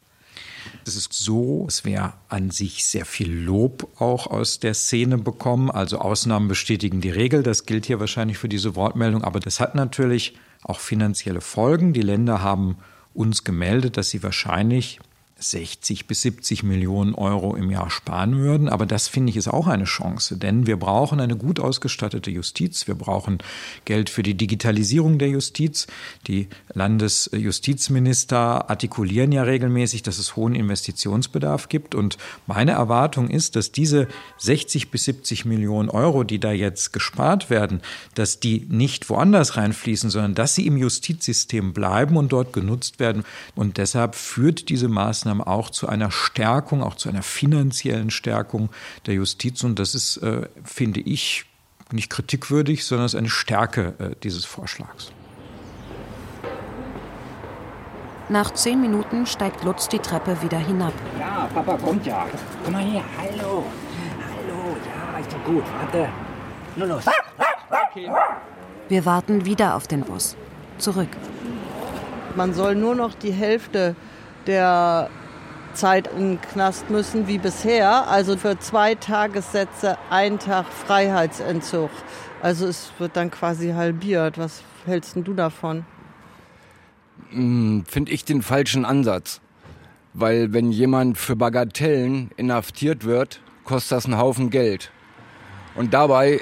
[0.88, 5.70] Es ist so, es wäre an sich sehr viel Lob auch aus der Szene bekommen.
[5.70, 7.42] Also Ausnahmen bestätigen die Regel.
[7.42, 9.22] Das gilt hier wahrscheinlich für diese Wortmeldung.
[9.22, 11.92] Aber das hat natürlich auch finanzielle Folgen.
[11.92, 12.78] Die Länder haben
[13.14, 14.98] uns gemeldet, dass sie wahrscheinlich
[15.38, 18.68] 60 bis 70 Millionen Euro im Jahr sparen würden.
[18.68, 22.88] Aber das finde ich ist auch eine Chance, denn wir brauchen eine gut ausgestattete Justiz.
[22.88, 23.38] Wir brauchen
[23.84, 25.86] Geld für die Digitalisierung der Justiz.
[26.26, 31.94] Die Landesjustizminister artikulieren ja regelmäßig, dass es hohen Investitionsbedarf gibt.
[31.94, 37.48] Und meine Erwartung ist, dass diese 60 bis 70 Millionen Euro, die da jetzt gespart
[37.48, 37.80] werden,
[38.14, 43.24] dass die nicht woanders reinfließen, sondern dass sie im Justizsystem bleiben und dort genutzt werden.
[43.54, 48.70] Und deshalb führt diese Maßnahme Maßnahmen auch zu einer Stärkung, auch zu einer finanziellen Stärkung
[49.06, 49.62] der Justiz.
[49.64, 51.44] Und das ist, äh, finde ich,
[51.90, 55.10] nicht kritikwürdig, sondern es ist eine Stärke äh, dieses Vorschlags.
[58.30, 60.92] Nach zehn Minuten steigt Lutz die Treppe wieder hinab.
[61.18, 62.26] Ja, Papa kommt ja.
[62.62, 63.02] Komm mal her.
[63.16, 63.64] Hallo.
[64.20, 64.76] Hallo.
[64.86, 65.64] Ja, ist doch gut.
[65.80, 66.08] Warte.
[66.76, 67.04] Nur los.
[67.90, 68.10] Okay.
[68.88, 70.36] Wir warten wieder auf den Bus.
[70.76, 71.08] Zurück.
[72.36, 73.96] Man soll nur noch die Hälfte
[74.46, 75.10] der
[75.74, 78.08] Zeit den Knast müssen wie bisher.
[78.08, 81.90] Also für zwei Tagessätze ein Tag Freiheitsentzug.
[82.42, 84.38] Also es wird dann quasi halbiert.
[84.38, 85.84] Was hältst du davon?
[87.30, 89.40] Hm, Finde ich den falschen Ansatz.
[90.14, 94.90] Weil wenn jemand für Bagatellen inhaftiert wird, kostet das einen Haufen Geld.
[95.74, 96.40] Und dabei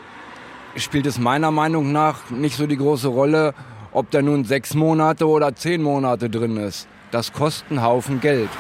[0.77, 3.55] spielt es meiner Meinung nach nicht so die große Rolle,
[3.93, 6.87] ob der nun sechs Monate oder zehn Monate drin ist.
[7.11, 8.51] Das kostet einen Haufen Geld.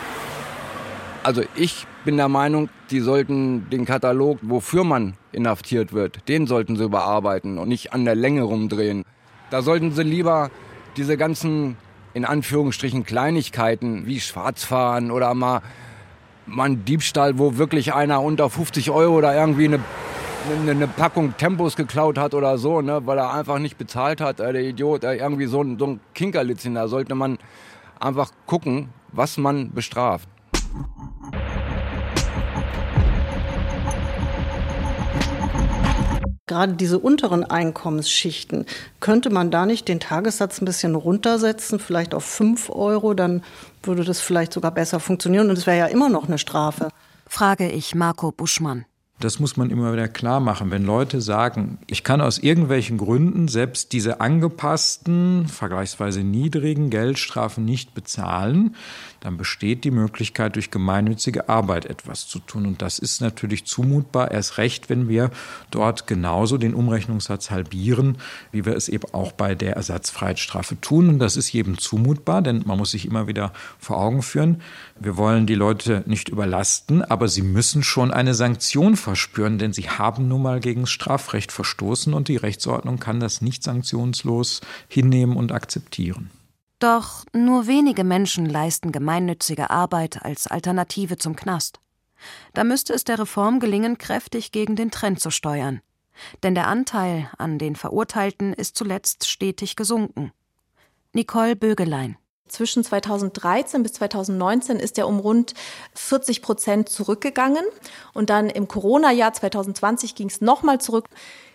[1.26, 6.76] Also ich bin der Meinung, die sollten den Katalog, wofür man inhaftiert wird, den sollten
[6.76, 9.02] sie überarbeiten und nicht an der Länge rumdrehen.
[9.50, 10.52] Da sollten sie lieber
[10.96, 11.78] diese ganzen,
[12.14, 15.62] in Anführungsstrichen, Kleinigkeiten wie Schwarzfahren oder mal,
[16.46, 19.80] mal ein Diebstahl, wo wirklich einer unter 50 Euro oder irgendwie eine,
[20.60, 24.38] eine, eine Packung Tempos geklaut hat oder so, ne, weil er einfach nicht bezahlt hat,
[24.38, 27.38] äh, der Idiot, äh, irgendwie so ein, so ein Kinkerlitzchen, da sollte man
[27.98, 30.28] einfach gucken, was man bestraft.
[36.48, 38.66] Gerade diese unteren Einkommensschichten,
[39.00, 43.42] könnte man da nicht den Tagessatz ein bisschen runtersetzen, vielleicht auf 5 Euro, dann
[43.82, 46.90] würde das vielleicht sogar besser funktionieren und es wäre ja immer noch eine Strafe.
[47.26, 48.84] Frage ich Marco Buschmann.
[49.18, 50.70] Das muss man immer wieder klar machen.
[50.70, 57.94] Wenn Leute sagen, ich kann aus irgendwelchen Gründen selbst diese angepassten, vergleichsweise niedrigen Geldstrafen nicht
[57.94, 58.76] bezahlen,
[59.26, 62.64] dann besteht die Möglichkeit, durch gemeinnützige Arbeit etwas zu tun.
[62.64, 65.32] Und das ist natürlich zumutbar, erst recht, wenn wir
[65.72, 68.18] dort genauso den Umrechnungssatz halbieren,
[68.52, 71.08] wie wir es eben auch bei der Ersatzfreiheitsstrafe tun.
[71.08, 74.62] Und das ist jedem zumutbar, denn man muss sich immer wieder vor Augen führen,
[74.96, 79.90] wir wollen die Leute nicht überlasten, aber sie müssen schon eine Sanktion verspüren, denn sie
[79.90, 85.36] haben nun mal gegen das Strafrecht verstoßen und die Rechtsordnung kann das nicht sanktionslos hinnehmen
[85.36, 86.30] und akzeptieren.
[86.78, 91.80] Doch nur wenige Menschen leisten gemeinnützige Arbeit als Alternative zum Knast.
[92.52, 95.80] Da müsste es der Reform gelingen, kräftig gegen den Trend zu steuern.
[96.42, 100.32] Denn der Anteil an den Verurteilten ist zuletzt stetig gesunken.
[101.12, 102.16] Nicole Bögelein.
[102.46, 105.54] Zwischen 2013 bis 2019 ist er um rund
[105.94, 107.64] 40 Prozent zurückgegangen.
[108.12, 111.08] Und dann im Corona-Jahr 2020 ging es nochmal zurück.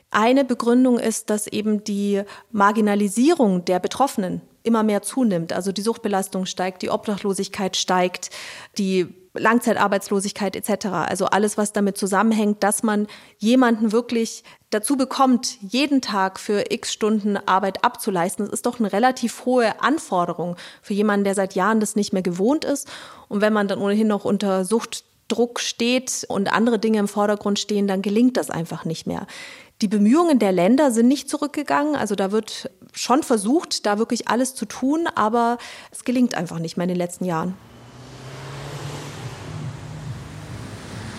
[0.09, 5.53] Eine Begründung ist, dass eben die Marginalisierung der Betroffenen immer mehr zunimmt.
[5.53, 8.29] Also die Suchtbelastung steigt, die Obdachlosigkeit steigt,
[8.77, 10.87] die Langzeitarbeitslosigkeit etc.
[10.87, 16.91] Also alles, was damit zusammenhängt, dass man jemanden wirklich dazu bekommt, jeden Tag für x
[16.91, 18.45] Stunden Arbeit abzuleisten.
[18.45, 22.21] Das ist doch eine relativ hohe Anforderung für jemanden, der seit Jahren das nicht mehr
[22.21, 22.89] gewohnt ist.
[23.29, 27.87] Und wenn man dann ohnehin noch unter Suchtdruck steht und andere Dinge im Vordergrund stehen,
[27.87, 29.27] dann gelingt das einfach nicht mehr.
[29.81, 31.95] Die Bemühungen der Länder sind nicht zurückgegangen.
[31.95, 35.57] Also da wird schon versucht, da wirklich alles zu tun, aber
[35.91, 37.55] es gelingt einfach nicht mehr in den letzten Jahren.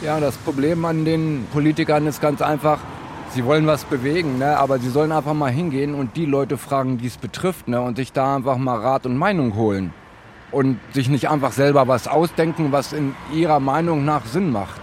[0.03, 2.81] Ja, das Problem an den Politikern ist ganz einfach,
[3.31, 4.57] sie wollen was bewegen, ne?
[4.57, 7.81] aber sie sollen einfach mal hingehen und die Leute fragen, die es betrifft ne?
[7.81, 9.95] und sich da einfach mal Rat und Meinung holen.
[10.51, 14.81] Und sich nicht einfach selber was ausdenken, was in ihrer Meinung nach Sinn macht.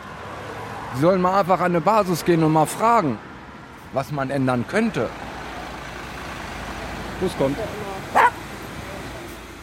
[0.95, 3.19] Sie sollen mal einfach an eine Basis gehen und mal fragen,
[3.93, 5.09] was man ändern könnte.
[7.19, 7.57] Bus kommt.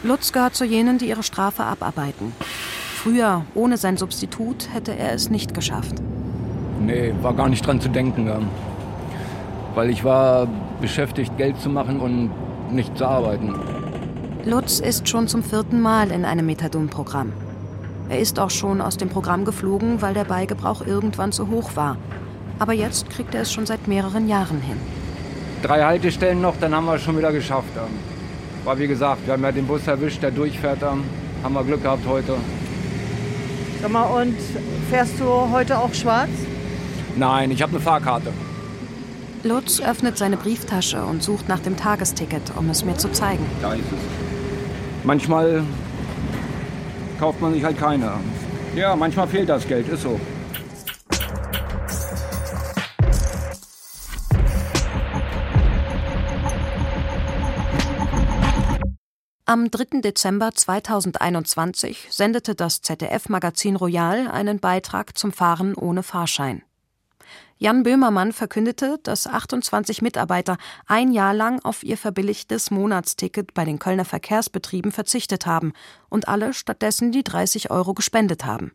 [0.03, 2.33] Lutz gehört zu jenen, die ihre Strafe abarbeiten.
[2.95, 5.95] Früher, ohne sein Substitut, hätte er es nicht geschafft.
[6.79, 8.29] Nee, war gar nicht dran zu denken.
[9.75, 10.47] Weil ich war
[10.81, 12.31] beschäftigt, Geld zu machen und
[12.71, 13.55] nicht zu arbeiten.
[14.45, 17.33] Lutz ist schon zum vierten Mal in einem Methadon-Programm.
[18.09, 21.97] Er ist auch schon aus dem Programm geflogen, weil der Beigebrauch irgendwann zu hoch war.
[22.59, 24.77] Aber jetzt kriegt er es schon seit mehreren Jahren hin.
[25.63, 27.69] Drei Haltestellen noch, dann haben wir es schon wieder geschafft.
[28.63, 30.81] War wie gesagt, wir haben ja den Bus erwischt, der durchfährt.
[30.81, 31.03] Haben
[31.53, 32.35] wir Glück gehabt heute.
[33.81, 34.35] Sag mal, und
[34.89, 36.29] fährst du heute auch schwarz?
[37.15, 38.31] Nein, ich habe eine Fahrkarte.
[39.43, 43.45] Lutz öffnet seine Brieftasche und sucht nach dem Tagesticket, um es mir zu zeigen.
[43.61, 45.03] Da ist es.
[45.03, 45.63] Manchmal
[47.19, 48.11] kauft man sich halt keine.
[48.75, 50.19] Ja, manchmal fehlt das Geld, ist so.
[59.49, 60.01] Am 3.
[60.01, 66.63] Dezember 2021 sendete das ZDF-Magazin Royal einen Beitrag zum Fahren ohne Fahrschein.
[67.57, 73.79] Jan Böhmermann verkündete, dass 28 Mitarbeiter ein Jahr lang auf ihr verbilligtes Monatsticket bei den
[73.79, 75.71] Kölner Verkehrsbetrieben verzichtet haben
[76.09, 78.73] und alle stattdessen die 30 Euro gespendet haben.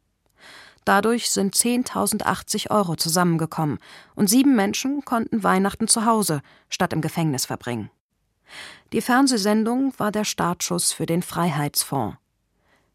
[0.87, 3.79] Dadurch sind 10.080 Euro zusammengekommen
[4.15, 7.91] und sieben Menschen konnten Weihnachten zu Hause statt im Gefängnis verbringen.
[8.93, 12.17] Die Fernsehsendung war der Startschuss für den Freiheitsfonds.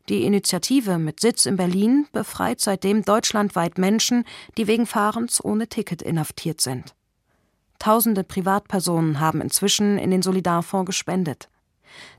[0.09, 4.23] Die Initiative mit Sitz in Berlin befreit seitdem deutschlandweit Menschen,
[4.57, 6.95] die wegen Fahrens ohne Ticket inhaftiert sind.
[7.79, 11.49] Tausende Privatpersonen haben inzwischen in den Solidarfonds gespendet.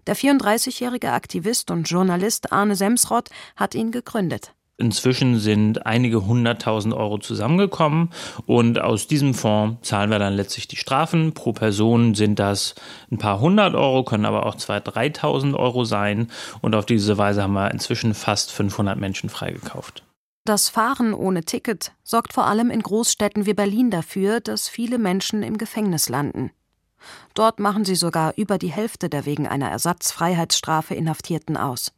[0.06, 4.52] Der 34-jährige Aktivist und Journalist Arne Semsrott hat ihn gegründet.
[4.80, 8.10] Inzwischen sind einige hunderttausend Euro zusammengekommen
[8.46, 11.34] und aus diesem Fonds zahlen wir dann letztlich die Strafen.
[11.34, 12.76] Pro Person sind das
[13.10, 16.28] ein paar hundert Euro, können aber auch zwei, dreitausend Euro sein
[16.60, 20.04] und auf diese Weise haben wir inzwischen fast 500 Menschen freigekauft.
[20.44, 25.42] Das Fahren ohne Ticket sorgt vor allem in Großstädten wie Berlin dafür, dass viele Menschen
[25.42, 26.52] im Gefängnis landen.
[27.34, 31.92] Dort machen sie sogar über die Hälfte der wegen einer Ersatzfreiheitsstrafe Inhaftierten aus.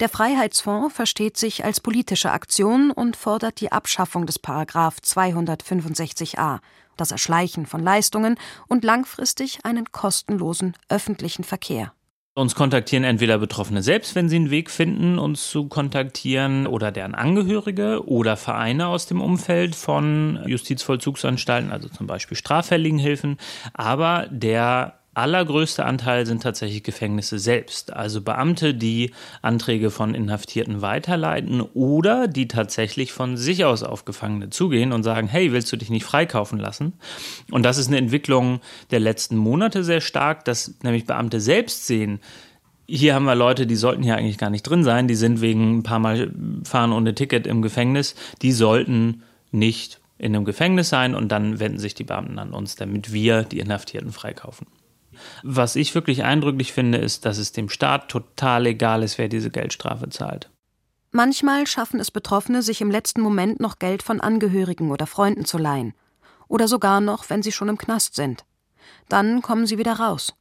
[0.00, 6.58] Der Freiheitsfonds versteht sich als politische Aktion und fordert die Abschaffung des Paragraph 265a,
[6.96, 8.36] das Erschleichen von Leistungen
[8.68, 11.92] und langfristig einen kostenlosen öffentlichen Verkehr.
[12.36, 17.14] Uns kontaktieren entweder Betroffene selbst, wenn sie einen Weg finden, uns zu kontaktieren, oder deren
[17.14, 23.38] Angehörige oder Vereine aus dem Umfeld von Justizvollzugsanstalten, also zum Beispiel Straffälligenhilfen.
[23.72, 31.60] Aber der allergrößte Anteil sind tatsächlich Gefängnisse selbst, also Beamte, die Anträge von Inhaftierten weiterleiten
[31.60, 35.90] oder die tatsächlich von sich aus auf Gefangene zugehen und sagen, hey, willst du dich
[35.90, 36.94] nicht freikaufen lassen?
[37.50, 42.20] Und das ist eine Entwicklung der letzten Monate sehr stark, dass nämlich Beamte selbst sehen,
[42.86, 45.78] hier haben wir Leute, die sollten hier eigentlich gar nicht drin sein, die sind wegen
[45.78, 46.30] ein paar Mal
[46.64, 51.78] fahren ohne Ticket im Gefängnis, die sollten nicht in einem Gefängnis sein und dann wenden
[51.78, 54.66] sich die Beamten an uns, damit wir die Inhaftierten freikaufen.
[55.42, 59.50] Was ich wirklich eindrücklich finde, ist, dass es dem Staat total egal ist, wer diese
[59.50, 60.50] Geldstrafe zahlt.
[61.10, 65.58] Manchmal schaffen es Betroffene, sich im letzten Moment noch Geld von Angehörigen oder Freunden zu
[65.58, 65.94] leihen.
[66.48, 68.44] Oder sogar noch, wenn sie schon im Knast sind.
[69.08, 70.34] Dann kommen sie wieder raus.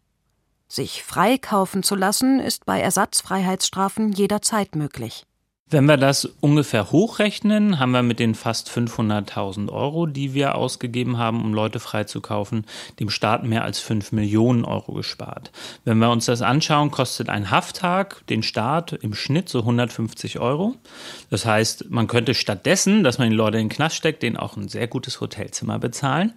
[0.68, 5.26] Sich freikaufen zu lassen, ist bei Ersatzfreiheitsstrafen jederzeit möglich.
[5.70, 11.18] Wenn wir das ungefähr hochrechnen, haben wir mit den fast 500.000 Euro, die wir ausgegeben
[11.18, 12.66] haben, um Leute freizukaufen,
[13.00, 15.52] dem Staat mehr als 5 Millionen Euro gespart.
[15.84, 20.76] Wenn wir uns das anschauen, kostet ein Hafttag den Staat im Schnitt so 150 Euro.
[21.32, 24.56] Das heißt, man könnte stattdessen, dass man die Leute in den Knast steckt, denen auch
[24.56, 26.34] ein sehr gutes Hotelzimmer bezahlen.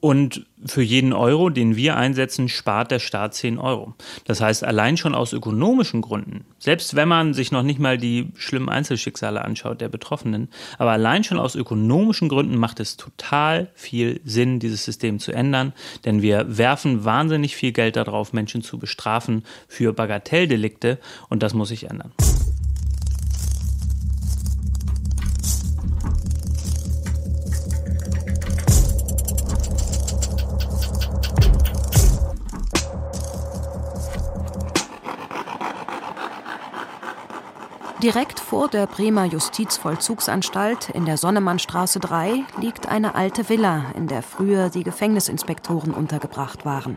[0.00, 3.94] Und für jeden Euro, den wir einsetzen, spart der Staat 10 Euro.
[4.24, 8.28] Das heißt, allein schon aus ökonomischen Gründen, selbst wenn man sich noch nicht mal die
[8.36, 14.20] schlimmen Einzelschicksale anschaut der Betroffenen, aber allein schon aus ökonomischen Gründen macht es total viel
[14.24, 15.72] Sinn, dieses System zu ändern,
[16.04, 21.68] denn wir werfen wahnsinnig viel Geld darauf, Menschen zu bestrafen für Bagatelldelikte und das muss
[21.68, 22.12] sich ändern.
[38.02, 44.22] Direkt vor der Bremer Justizvollzugsanstalt in der Sonnemannstraße 3 liegt eine alte Villa, in der
[44.22, 46.96] früher die Gefängnisinspektoren untergebracht waren.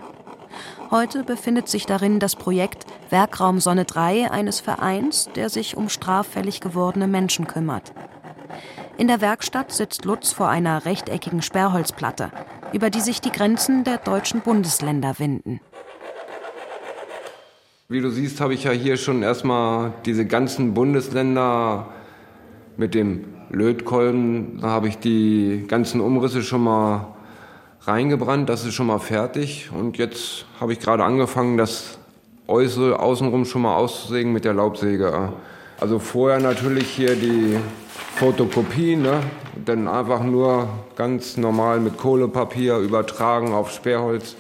[0.91, 6.61] Heute befindet sich darin das Projekt Werkraum Sonne 3 eines Vereins, der sich um straffällig
[6.61, 7.91] gewordene Menschen kümmert.
[8.95, 12.31] In der Werkstatt sitzt Lutz vor einer rechteckigen Sperrholzplatte,
[12.71, 15.59] über die sich die Grenzen der deutschen Bundesländer winden.
[17.93, 21.89] Wie du siehst, habe ich ja hier schon erstmal diese ganzen Bundesländer
[22.75, 27.13] Mit dem Lötkolben habe ich die ganzen Umrisse schon mal
[27.81, 29.69] reingebrannt, das ist schon mal fertig.
[29.71, 31.99] Und jetzt habe ich gerade angefangen, das
[32.47, 35.31] Äußere außenrum schon mal auszusägen mit der Laubsäge.
[35.79, 37.59] Also vorher natürlich hier die
[38.15, 39.19] Fotokopie, ne?
[39.65, 44.35] dann einfach nur ganz normal mit Kohlepapier übertragen auf Sperrholz.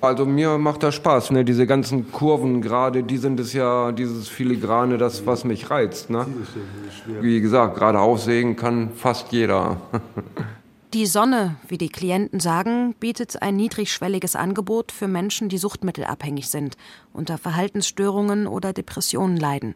[0.00, 1.44] Also mir macht das Spaß, ne?
[1.44, 6.08] diese ganzen Kurven gerade, die sind es ja, dieses Filigrane, das, was mich reizt.
[6.08, 6.26] Ne?
[7.20, 9.80] Wie gesagt, gerade aufsägen kann fast jeder.
[10.94, 16.78] Die Sonne, wie die Klienten sagen, bietet ein niedrigschwelliges Angebot für Menschen, die suchtmittelabhängig sind,
[17.12, 19.74] unter Verhaltensstörungen oder Depressionen leiden.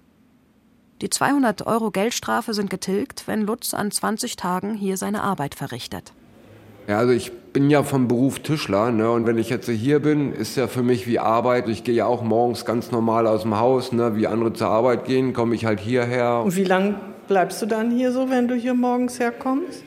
[1.02, 6.14] Die 200 Euro Geldstrafe sind getilgt, wenn Lutz an 20 Tagen hier seine Arbeit verrichtet.
[6.88, 9.10] Ja, also ich bin ja vom Beruf Tischler, ne?
[9.10, 11.68] Und wenn ich jetzt hier bin, ist ja für mich wie Arbeit.
[11.68, 14.16] Ich gehe ja auch morgens ganz normal aus dem Haus, ne?
[14.16, 16.42] Wie andere zur Arbeit gehen, komme ich halt hierher.
[16.44, 16.94] Und wie lange
[17.28, 19.82] bleibst du dann hier so, wenn du hier morgens herkommst?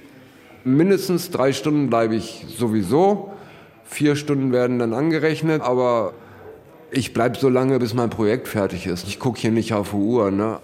[0.64, 3.32] Mindestens drei Stunden bleibe ich sowieso.
[3.84, 6.14] Vier Stunden werden dann angerechnet, aber
[6.92, 9.08] ich bleibe so lange, bis mein Projekt fertig ist.
[9.08, 10.32] Ich gucke hier nicht auf die Uhr.
[10.32, 10.60] Ne?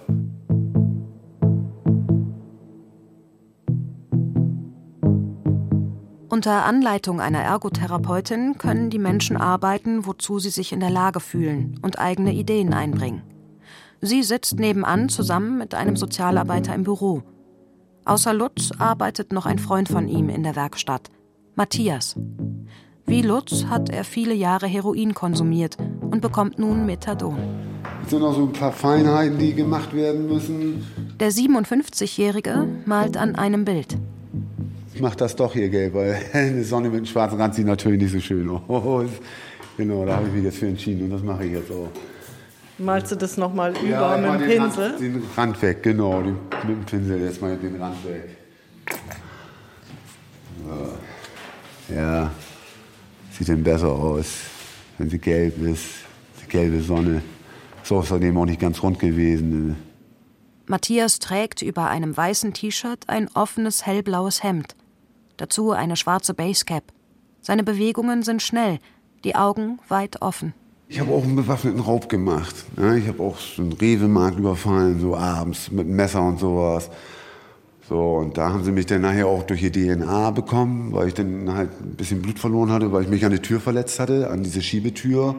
[6.32, 11.77] Unter Anleitung einer Ergotherapeutin können die Menschen arbeiten, wozu sie sich in der Lage fühlen
[11.82, 13.21] und eigene Ideen einbringen.
[13.99, 17.23] Sie sitzt nebenan zusammen mit einem Sozialarbeiter im Büro.
[18.05, 21.09] Außer Lutz arbeitet noch ein Freund von ihm in der Werkstatt,
[21.55, 22.15] Matthias.
[23.05, 25.75] Wie Lutz hat er viele Jahre Heroin konsumiert
[26.11, 27.39] und bekommt nun Methadon.
[28.05, 30.86] Es sind noch so ein paar Feinheiten, die gemacht werden müssen.
[31.19, 33.97] Der 57-Jährige malt an einem Bild.
[35.02, 37.99] Ich mache das doch hier gelb, weil eine Sonne mit einem schwarzen Rand sieht natürlich
[37.99, 39.10] nicht so schön aus.
[39.78, 41.89] Genau, da habe ich mich jetzt für entschieden und das mache ich jetzt auch.
[42.78, 44.91] Malst du das nochmal über ja, mit dem Pinsel?
[44.91, 46.22] Rand, den Rand weg, genau.
[46.22, 46.38] Den,
[46.68, 48.38] mit dem Pinsel jetzt mal den Rand weg.
[50.68, 51.95] So.
[51.95, 52.30] Ja,
[53.32, 54.28] sieht denn besser aus,
[54.99, 55.86] wenn sie gelb ist.
[56.43, 57.24] Die gelbe Sonne.
[57.82, 59.78] Ist außerdem auch nicht ganz rund gewesen.
[60.68, 64.76] Matthias trägt über einem weißen T-Shirt ein offenes hellblaues Hemd.
[65.41, 66.83] Dazu eine schwarze Basecap.
[67.41, 68.77] Seine Bewegungen sind schnell,
[69.23, 70.53] die Augen weit offen.
[70.87, 72.53] Ich habe auch einen bewaffneten Raub gemacht.
[72.77, 72.99] Ne?
[72.99, 76.91] Ich habe auch so einen Rewe-Markt überfallen, so abends mit Messer und sowas.
[77.89, 81.15] So, und da haben sie mich dann nachher auch durch ihr DNA bekommen, weil ich
[81.15, 84.29] dann halt ein bisschen Blut verloren hatte, weil ich mich an die Tür verletzt hatte,
[84.29, 85.33] an diese Schiebetür.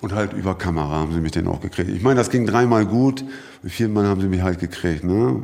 [0.00, 1.90] Und halt über Kamera haben sie mich dann auch gekriegt.
[1.90, 3.24] Ich meine, das ging dreimal gut.
[3.64, 5.02] Im vierten Mal haben sie mich halt gekriegt.
[5.02, 5.42] Ne?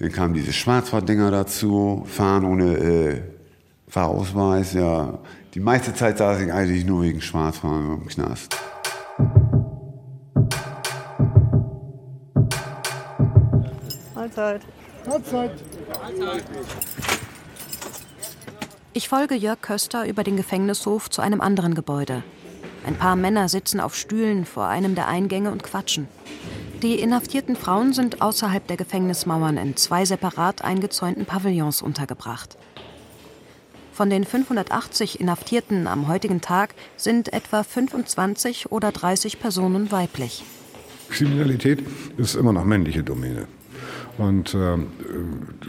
[0.00, 3.22] Dann kamen diese Schwarzfahrtdinger dazu, fahren ohne äh,
[3.86, 5.18] Fahrausweis, ja.
[5.52, 8.56] Die meiste Zeit saß ich eigentlich nur wegen Schwarzfahren im Knast.
[14.14, 14.62] Mahlzeit.
[15.06, 15.50] Mahlzeit.
[18.94, 22.22] Ich folge Jörg Köster über den Gefängnishof zu einem anderen Gebäude.
[22.86, 26.08] Ein paar Männer sitzen auf Stühlen vor einem der Eingänge und quatschen.
[26.82, 32.56] Die inhaftierten Frauen sind außerhalb der Gefängnismauern in zwei separat eingezäunten Pavillons untergebracht.
[33.92, 40.42] Von den 580 Inhaftierten am heutigen Tag sind etwa 25 oder 30 Personen weiblich.
[41.10, 41.84] Kriminalität
[42.16, 43.46] ist immer noch männliche Domäne.
[44.16, 44.78] Und äh,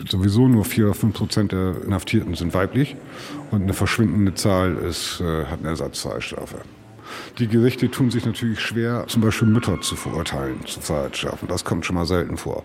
[0.08, 2.96] sowieso nur 4 oder 5 Prozent der Inhaftierten sind weiblich
[3.52, 6.62] und eine verschwindende Zahl ist, äh, hat eine Ersatzfreistrafe.
[7.40, 11.48] Die Gerichte tun sich natürlich schwer, zum Beispiel Mütter zu verurteilen, zu Freiheitsstrafen.
[11.48, 12.64] Das kommt schon mal selten vor.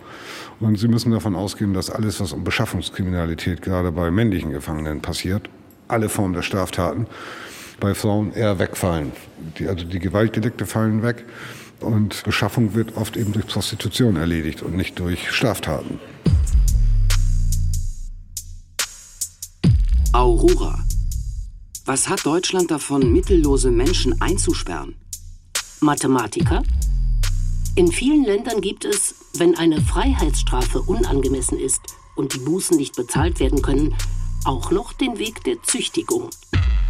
[0.60, 5.48] Und sie müssen davon ausgehen, dass alles, was um Beschaffungskriminalität gerade bei männlichen Gefangenen passiert,
[5.88, 7.06] alle Formen der Straftaten
[7.80, 9.12] bei Frauen eher wegfallen.
[9.58, 11.24] Die, also die Gewaltdelikte fallen weg
[11.80, 16.00] und Beschaffung wird oft eben durch Prostitution erledigt und nicht durch Straftaten.
[20.12, 20.85] Aurora.
[21.88, 24.96] Was hat Deutschland davon, mittellose Menschen einzusperren?
[25.78, 26.64] Mathematiker?
[27.76, 31.80] In vielen Ländern gibt es, wenn eine Freiheitsstrafe unangemessen ist
[32.16, 33.94] und die Bußen nicht bezahlt werden können,
[34.44, 36.30] auch noch den Weg der Züchtigung.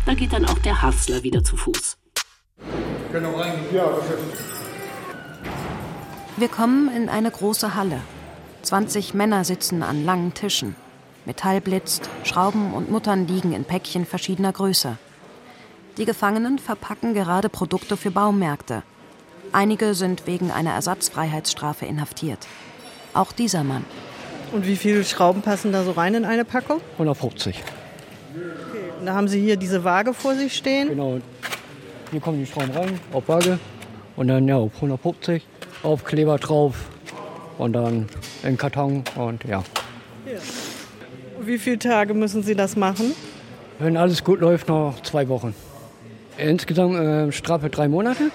[0.07, 1.99] Da geht dann auch der Hassler wieder zu Fuß.
[6.39, 8.01] Wir kommen in eine große Halle.
[8.63, 10.75] 20 Männer sitzen an langen Tischen.
[11.27, 14.97] Metall blitzt, Schrauben und Muttern liegen in Päckchen verschiedener Größe.
[15.99, 18.83] Die Gefangenen verpacken gerade Produkte für Baumärkte.
[19.53, 22.47] Einige sind wegen einer Ersatzfreiheitsstrafe inhaftiert.
[23.15, 23.85] Auch dieser Mann.
[24.53, 26.81] Und wie viele Schrauben passen da so rein in eine Packung?
[26.93, 27.57] 150.
[27.57, 28.79] Okay.
[29.01, 30.89] Und da haben Sie hier diese Waage vor sich stehen?
[30.89, 31.19] Genau.
[32.11, 33.59] Hier kommen die Schrauben rein, auf Waage.
[34.15, 35.43] Und dann ja auf 150,
[35.83, 36.77] Aufkleber drauf.
[37.59, 38.09] und dann
[38.43, 39.65] in Karton und ja.
[40.27, 40.39] ja.
[41.41, 43.13] Wie viele Tage müssen Sie das machen?
[43.79, 45.55] Wenn alles gut läuft, noch zwei Wochen.
[46.39, 48.31] Insgesamt äh, Strafe drei Monate.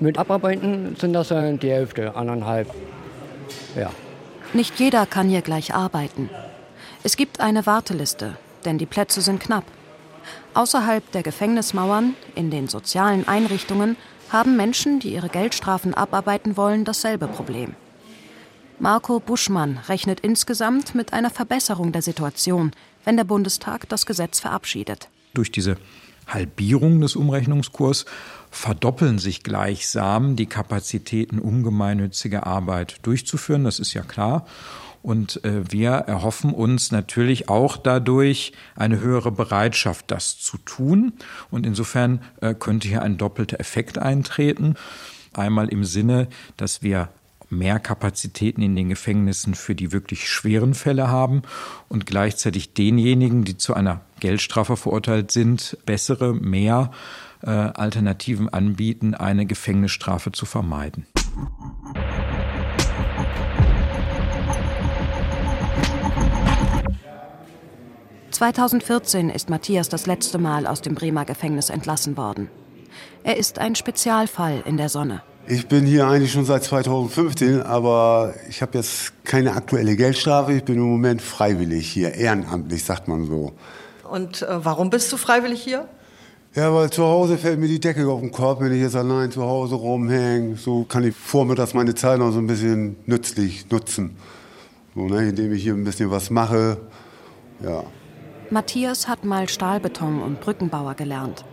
[0.00, 2.68] Mit Abarbeiten sind das äh, die Hälfte, anderthalb.
[3.74, 3.90] Ja.
[4.52, 6.30] Nicht jeder kann hier gleich arbeiten.
[7.02, 9.64] Es gibt eine Warteliste, denn die Plätze sind knapp.
[10.54, 13.96] Außerhalb der Gefängnismauern, in den sozialen Einrichtungen,
[14.30, 17.74] haben Menschen, die ihre Geldstrafen abarbeiten wollen, dasselbe Problem.
[18.78, 22.72] Marco Buschmann rechnet insgesamt mit einer Verbesserung der Situation,
[23.04, 25.08] wenn der Bundestag das Gesetz verabschiedet.
[25.32, 25.78] Durch diese
[26.26, 28.04] Halbierung des Umrechnungskurs
[28.50, 33.64] verdoppeln sich gleichsam die Kapazitäten, um gemeinnützige Arbeit durchzuführen.
[33.64, 34.46] Das ist ja klar.
[35.02, 41.12] Und äh, wir erhoffen uns natürlich auch dadurch eine höhere Bereitschaft, das zu tun.
[41.50, 44.74] Und insofern äh, könnte hier ein doppelter Effekt eintreten.
[45.32, 47.08] Einmal im Sinne, dass wir
[47.48, 51.42] mehr Kapazitäten in den Gefängnissen für die wirklich schweren Fälle haben
[51.88, 56.90] und gleichzeitig denjenigen, die zu einer Geldstrafe verurteilt sind, bessere, mehr
[57.42, 61.06] äh, Alternativen anbieten, eine Gefängnisstrafe zu vermeiden.
[68.32, 72.50] »2014 ist Matthias das letzte Mal aus dem Bremer Gefängnis entlassen worden.
[73.22, 75.22] Er ist ein Spezialfall in der Sonne.
[75.48, 80.52] Ich bin hier eigentlich schon seit 2015, aber ich habe jetzt keine aktuelle Geldstrafe.
[80.54, 83.52] Ich bin im Moment freiwillig hier, ehrenamtlich, sagt man so.
[84.10, 85.88] Und äh, warum bist du freiwillig hier?
[86.56, 89.30] Ja, weil zu Hause fällt mir die Decke auf den Kopf, wenn ich jetzt allein
[89.30, 90.56] zu Hause rumhänge.
[90.56, 94.16] So kann ich vormittags meine Zeit noch so ein bisschen nützlich nutzen.
[94.96, 96.78] So, ne, indem ich hier ein bisschen was mache.
[97.62, 97.84] Ja.
[98.50, 101.44] Matthias hat mal Stahlbeton und Brückenbauer gelernt.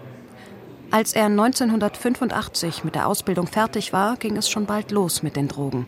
[0.94, 5.48] Als er 1985 mit der Ausbildung fertig war, ging es schon bald los mit den
[5.48, 5.88] Drogen.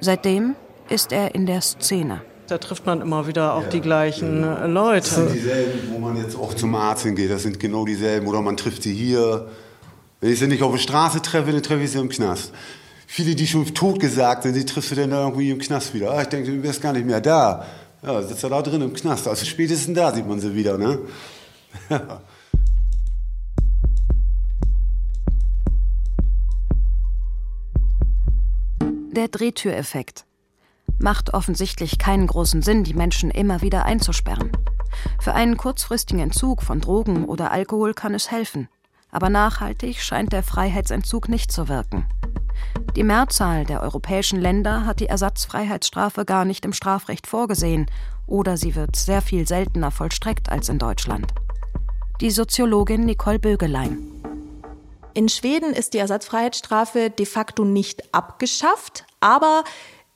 [0.00, 0.56] Seitdem
[0.88, 2.20] ist er in der Szene.
[2.48, 4.66] Da trifft man immer wieder auch ja, die gleichen ja.
[4.66, 5.06] Leute.
[5.06, 7.30] Das sind dieselben, wo man jetzt auch zum Arzt hingeht.
[7.30, 8.26] Das sind genau dieselben.
[8.26, 9.46] Oder man trifft sie hier.
[10.20, 12.50] Wenn ich sie nicht auf der Straße treffe, dann treffe ich sie im Knast.
[13.06, 16.10] Viele, die schon tot gesagt sind, die triffst du dann irgendwie im Knast wieder.
[16.10, 17.66] Ah, ich denke, du wärst gar nicht mehr da.
[18.02, 19.28] Ja, sitzt er da drin im Knast.
[19.28, 20.98] Also spätestens da sieht man sie wieder, ne?
[29.14, 30.24] Der Drehtüreffekt.
[30.98, 34.50] Macht offensichtlich keinen großen Sinn, die Menschen immer wieder einzusperren.
[35.20, 38.68] Für einen kurzfristigen Entzug von Drogen oder Alkohol kann es helfen.
[39.12, 42.06] Aber nachhaltig scheint der Freiheitsentzug nicht zu wirken.
[42.96, 47.86] Die Mehrzahl der europäischen Länder hat die Ersatzfreiheitsstrafe gar nicht im Strafrecht vorgesehen
[48.26, 51.32] oder sie wird sehr viel seltener vollstreckt als in Deutschland.
[52.20, 53.96] Die Soziologin Nicole Bögelein.
[55.14, 59.62] In Schweden ist die Ersatzfreiheitsstrafe de facto nicht abgeschafft, aber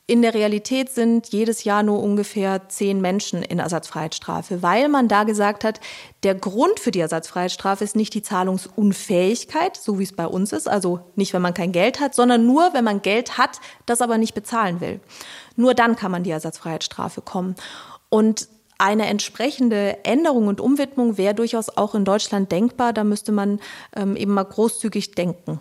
[0.09, 5.24] in der Realität sind jedes Jahr nur ungefähr zehn Menschen in Ersatzfreiheitsstrafe, weil man da
[5.24, 5.80] gesagt hat,
[6.22, 10.66] der Grund für die Ersatzfreiheitsstrafe ist nicht die Zahlungsunfähigkeit, so wie es bei uns ist,
[10.66, 14.18] also nicht, wenn man kein Geld hat, sondern nur, wenn man Geld hat, das aber
[14.18, 14.99] nicht bezahlen will.
[15.57, 17.55] Nur dann kann man die Ersatzfreiheitsstrafe kommen.
[18.09, 18.49] Und
[18.79, 22.93] eine entsprechende Änderung und Umwidmung wäre durchaus auch in Deutschland denkbar.
[22.93, 23.61] Da müsste man
[23.95, 25.61] ähm, eben mal großzügig denken.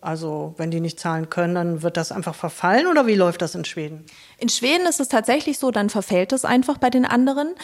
[0.00, 3.54] Also wenn die nicht zahlen können, dann wird das einfach verfallen oder wie läuft das
[3.54, 4.04] in Schweden?
[4.38, 7.54] In Schweden ist es tatsächlich so, dann verfällt es einfach bei den anderen.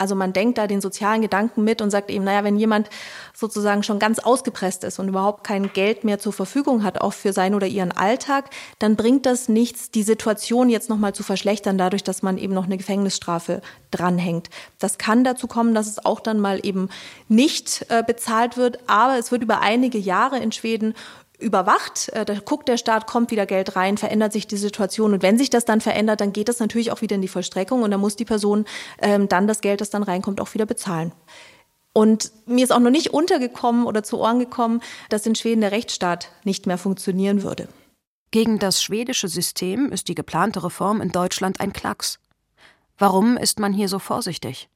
[0.00, 2.88] Also man denkt da den sozialen Gedanken mit und sagt eben, naja, wenn jemand
[3.34, 7.34] sozusagen schon ganz ausgepresst ist und überhaupt kein Geld mehr zur Verfügung hat, auch für
[7.34, 8.48] seinen oder ihren Alltag,
[8.78, 12.64] dann bringt das nichts, die Situation jetzt nochmal zu verschlechtern, dadurch, dass man eben noch
[12.64, 14.48] eine Gefängnisstrafe dranhängt.
[14.78, 16.88] Das kann dazu kommen, dass es auch dann mal eben
[17.28, 20.94] nicht äh, bezahlt wird, aber es wird über einige Jahre in Schweden
[21.40, 22.10] überwacht.
[22.10, 25.12] Äh, da guckt der Staat, kommt wieder Geld rein, verändert sich die Situation.
[25.12, 27.82] Und wenn sich das dann verändert, dann geht das natürlich auch wieder in die Vollstreckung
[27.82, 28.64] und dann muss die Person
[29.00, 31.12] ähm, dann das Geld, das dann reinkommt, auch wieder bezahlen.
[31.92, 35.72] Und mir ist auch noch nicht untergekommen oder zu Ohren gekommen, dass in Schweden der
[35.72, 37.68] Rechtsstaat nicht mehr funktionieren würde.
[38.30, 42.20] Gegen das schwedische System ist die geplante Reform in Deutschland ein Klacks.
[42.96, 44.68] Warum ist man hier so vorsichtig?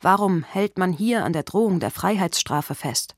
[0.00, 3.14] Warum hält man hier an der Drohung der Freiheitsstrafe fest?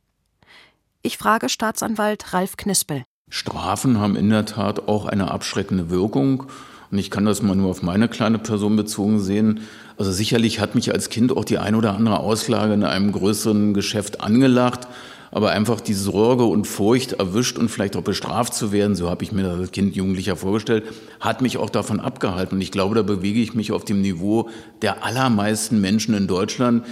[1.06, 3.04] Ich frage Staatsanwalt Ralf Knispel.
[3.28, 6.44] Strafen haben in der Tat auch eine abschreckende Wirkung.
[6.90, 9.60] Und ich kann das mal nur auf meine kleine Person bezogen sehen.
[9.98, 13.74] Also sicherlich hat mich als Kind auch die ein oder andere Auslage in einem größeren
[13.74, 14.88] Geschäft angelacht.
[15.30, 19.24] Aber einfach die Sorge und Furcht, erwischt und vielleicht auch bestraft zu werden, so habe
[19.24, 20.84] ich mir das als Kind Jugendlicher vorgestellt,
[21.20, 22.54] hat mich auch davon abgehalten.
[22.54, 24.48] Und ich glaube, da bewege ich mich auf dem Niveau
[24.80, 26.86] der allermeisten Menschen in Deutschland,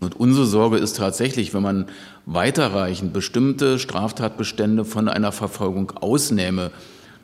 [0.00, 1.86] und unsere Sorge ist tatsächlich, wenn man
[2.24, 6.70] weiterreichend bestimmte Straftatbestände von einer Verfolgung ausnähme,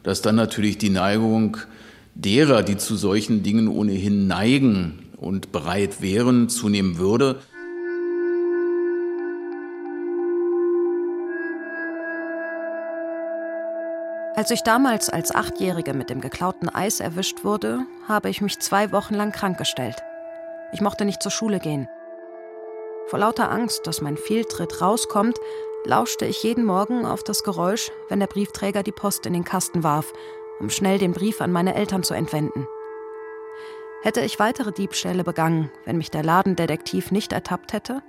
[0.02, 1.56] dass dann natürlich die Neigung
[2.14, 7.36] derer, die zu solchen Dingen ohnehin neigen und bereit wären, zunehmen würde.
[14.36, 18.90] Als ich damals als Achtjährige mit dem geklauten Eis erwischt wurde, habe ich mich zwei
[18.90, 20.02] Wochen lang krank gestellt.
[20.72, 21.88] Ich mochte nicht zur Schule gehen.
[23.06, 25.38] Vor lauter Angst, dass mein Fehltritt rauskommt,
[25.84, 29.82] lauschte ich jeden Morgen auf das Geräusch, wenn der Briefträger die Post in den Kasten
[29.82, 30.12] warf,
[30.58, 32.66] um schnell den Brief an meine Eltern zu entwenden.
[34.02, 38.02] Hätte ich weitere Diebstähle begangen, wenn mich der Ladendetektiv nicht ertappt hätte?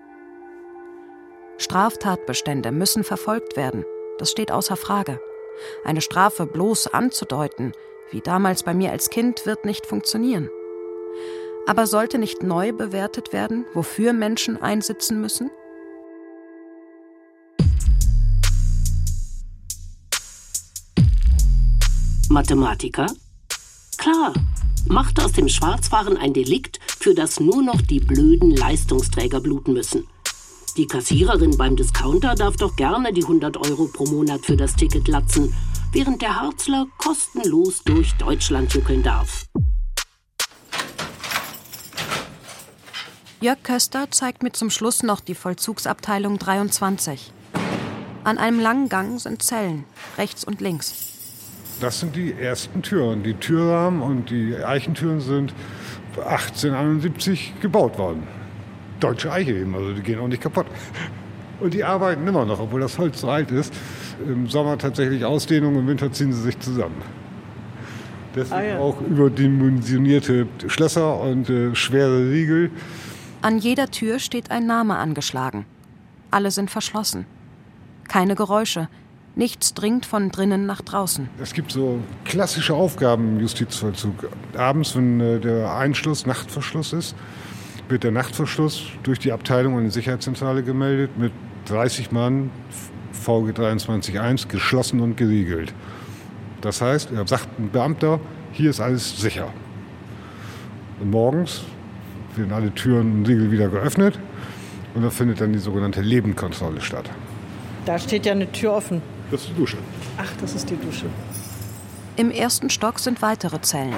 [1.58, 3.86] Straftatbestände müssen verfolgt werden,
[4.18, 5.20] das steht außer Frage.
[5.84, 7.72] Eine Strafe bloß anzudeuten,
[8.12, 10.50] wie damals bei mir als Kind, wird nicht funktionieren.
[11.68, 15.50] Aber sollte nicht neu bewertet werden, wofür Menschen einsitzen müssen?
[22.30, 23.08] Mathematiker?
[23.98, 24.34] Klar,
[24.88, 30.08] macht aus dem Schwarzfahren ein Delikt, für das nur noch die blöden Leistungsträger bluten müssen.
[30.78, 35.08] Die Kassiererin beim Discounter darf doch gerne die 100 Euro pro Monat für das Ticket
[35.08, 35.56] latzen,
[35.94, 39.46] während der Harzler kostenlos durch Deutschland juckeln darf.
[43.42, 47.32] Jörg Köster zeigt mir zum Schluss noch die Vollzugsabteilung 23.
[48.24, 49.84] An einem langen Gang sind Zellen,
[50.18, 50.94] rechts und links.
[51.82, 53.24] Das sind die ersten Türen.
[53.24, 55.54] Die Türrahmen und die Eichentüren sind
[56.18, 58.28] 1871 gebaut worden
[59.00, 60.66] deutsche Eiche eben, also die gehen auch nicht kaputt.
[61.60, 63.74] Und die arbeiten immer noch, obwohl das Holz so alt ist.
[64.26, 67.02] Im Sommer tatsächlich Ausdehnung, im Winter ziehen sie sich zusammen.
[68.36, 68.80] Deswegen ah, ja.
[68.80, 72.72] auch überdimensionierte Schlösser und äh, schwere Riegel.
[73.46, 75.68] An jeder Tür steht ein Name angeschlagen.
[76.32, 77.28] Alle sind verschlossen.
[78.08, 78.90] Keine Geräusche.
[79.36, 81.30] Nichts dringt von drinnen nach draußen.
[81.40, 84.32] Es gibt so klassische Aufgaben im Justizvollzug.
[84.58, 87.16] Abends, wenn äh, der Einschluss, Nachtverschluss ist,
[87.88, 91.32] wird der Nachtverschluss durch die Abteilung an die Sicherheitszentrale gemeldet mit
[91.66, 92.50] 30 Mann
[93.12, 95.72] VG 23.1 geschlossen und geriegelt.
[96.62, 98.20] Das heißt, er sagt ein Beamter,
[98.54, 99.54] hier ist alles sicher.
[101.00, 101.62] Und morgens
[102.38, 104.20] werden alle Türen und Riegel wieder geöffnet
[104.94, 107.10] und da findet dann die sogenannte Lebenkontrolle statt.
[107.86, 109.02] Da steht ja eine Tür offen.
[109.32, 109.78] Das ist die Dusche.
[110.18, 111.06] Ach, das ist die Dusche.
[112.16, 113.96] Im ersten Stock sind weitere Zellen.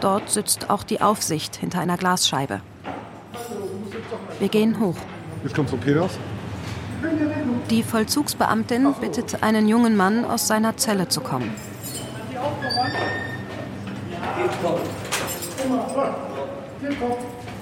[0.00, 2.60] Dort sitzt auch die Aufsicht hinter einer Glasscheibe.
[4.38, 4.96] Wir gehen hoch.
[5.42, 6.18] Jetzt kommt so Peters.
[7.70, 11.50] Die Vollzugsbeamtin bittet einen jungen Mann, aus seiner Zelle zu kommen.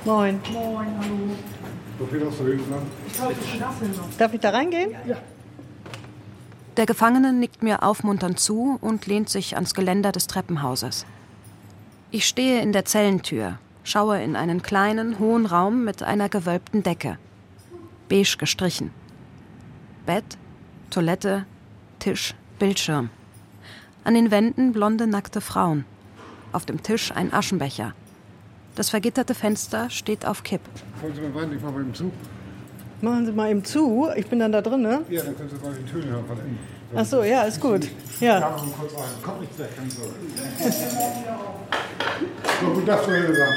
[0.04, 0.40] Moin.
[0.52, 1.36] Moin, hallo.
[4.18, 4.90] Darf ich da reingehen?
[5.06, 5.16] Ja.
[6.76, 11.06] Der Gefangene nickt mir aufmunternd zu und lehnt sich ans Geländer des Treppenhauses.
[12.10, 17.18] Ich stehe in der Zellentür, schaue in einen kleinen, hohen Raum mit einer gewölbten Decke.
[18.08, 18.90] Beige gestrichen.
[20.04, 20.24] Bett,
[20.90, 21.46] Toilette,
[22.00, 23.10] Tisch, Bildschirm.
[24.02, 25.84] An den Wänden blonde, nackte Frauen.
[26.52, 27.94] Auf dem Tisch ein Aschenbecher.
[28.74, 30.60] Das vergitterte Fenster steht auf Kipp.
[31.00, 31.52] Wollen Sie mal rein?
[31.52, 32.10] Ich mache mal eben zu.
[33.00, 34.08] Machen Sie mal eben zu.
[34.16, 35.04] Ich bin dann da drin, ne?
[35.08, 36.58] Ja, dann können Sie mal die Töne hören von innen.
[36.96, 37.88] Ach so, ja, ist gut.
[38.20, 38.40] Ja.
[38.40, 38.48] ja
[38.78, 39.02] kurz rein.
[39.22, 40.02] Kommt nicht weg, ganz so.
[42.60, 43.54] So, gut, das soll sein.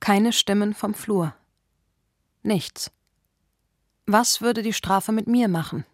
[0.00, 1.34] Keine Stimmen vom Flur.
[2.42, 2.92] Nichts.
[4.06, 5.84] Was würde die Strafe mit mir machen?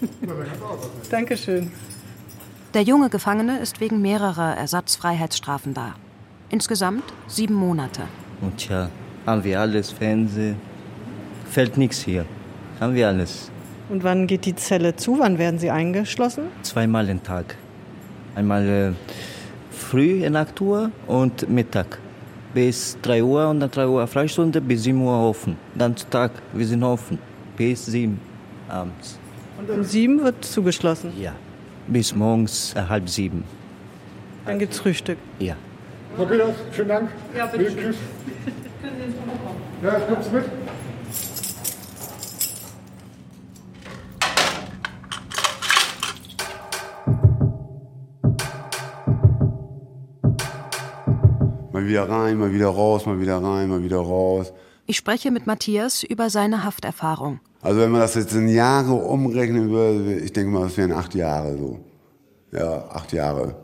[1.10, 1.70] Dankeschön.
[2.74, 5.94] Der junge Gefangene ist wegen mehrerer Ersatzfreiheitsstrafen da.
[6.50, 8.02] Insgesamt sieben Monate.
[8.40, 8.90] Und ja,
[9.24, 10.56] haben wir alles, Fernsehen.
[11.50, 12.26] Fällt nichts hier.
[12.80, 13.50] Haben wir alles.
[13.88, 15.18] Und wann geht die Zelle zu?
[15.18, 16.48] Wann werden Sie eingeschlossen?
[16.62, 17.56] Zweimal am Tag.
[18.34, 18.92] Einmal äh,
[19.70, 21.98] früh in 8 Uhr und Mittag.
[22.52, 25.56] Bis 3 Uhr und dann 3 Uhr Freistunde, bis 7 Uhr offen.
[25.74, 27.18] Dann Tag, wir sind offen.
[27.56, 28.20] Bis 7
[28.68, 29.18] abends.
[29.58, 31.12] Und um 7 wird zugeschlossen?
[31.18, 31.34] Ja.
[31.86, 33.44] Bis morgens äh, halb sieben.
[34.44, 35.18] Dann gibt's Frühstück?
[35.38, 35.56] Ja.
[36.16, 37.10] Frau Peters, vielen Dank.
[37.36, 37.70] Ja, bitte.
[37.70, 37.76] Schön.
[37.76, 37.96] Tschüss.
[38.82, 39.60] Können Sie ins kommen?
[39.82, 40.44] Ja, kommst du mit?
[51.72, 54.52] Mal wieder rein, mal wieder raus, mal wieder rein, mal wieder raus.
[54.88, 57.40] Ich spreche mit Matthias über seine Hafterfahrung.
[57.60, 61.12] Also wenn man das jetzt in Jahre umrechnen würde, ich denke mal, das wären acht
[61.16, 61.80] Jahre so.
[62.52, 63.56] Ja, acht Jahre.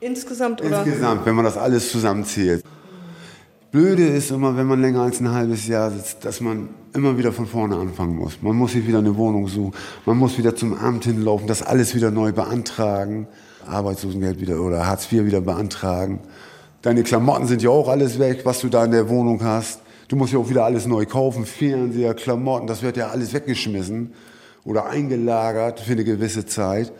[0.00, 0.84] Insgesamt oder?
[0.84, 2.62] Insgesamt, wenn man das alles zusammenzählt.
[3.70, 7.32] Blöde ist immer, wenn man länger als ein halbes Jahr sitzt, dass man immer wieder
[7.32, 8.42] von vorne anfangen muss.
[8.42, 9.74] Man muss sich wieder eine Wohnung suchen,
[10.04, 13.28] man muss wieder zum Amt hinlaufen, das alles wieder neu beantragen,
[13.66, 16.20] Arbeitslosengeld wieder oder Hartz IV wieder beantragen.
[16.82, 19.80] Deine Klamotten sind ja auch alles weg, was du da in der Wohnung hast.
[20.08, 24.12] Du musst ja auch wieder alles neu kaufen, Fernseher, Klamotten, das wird ja alles weggeschmissen
[24.64, 26.92] oder eingelagert für eine gewisse Zeit.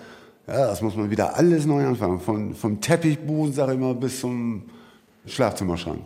[0.47, 2.21] Ja, das muss man wieder alles neu anfangen.
[2.21, 4.65] Von, vom Teppichboden, sag ich mal, bis zum
[5.27, 6.01] Schlafzimmerschrank.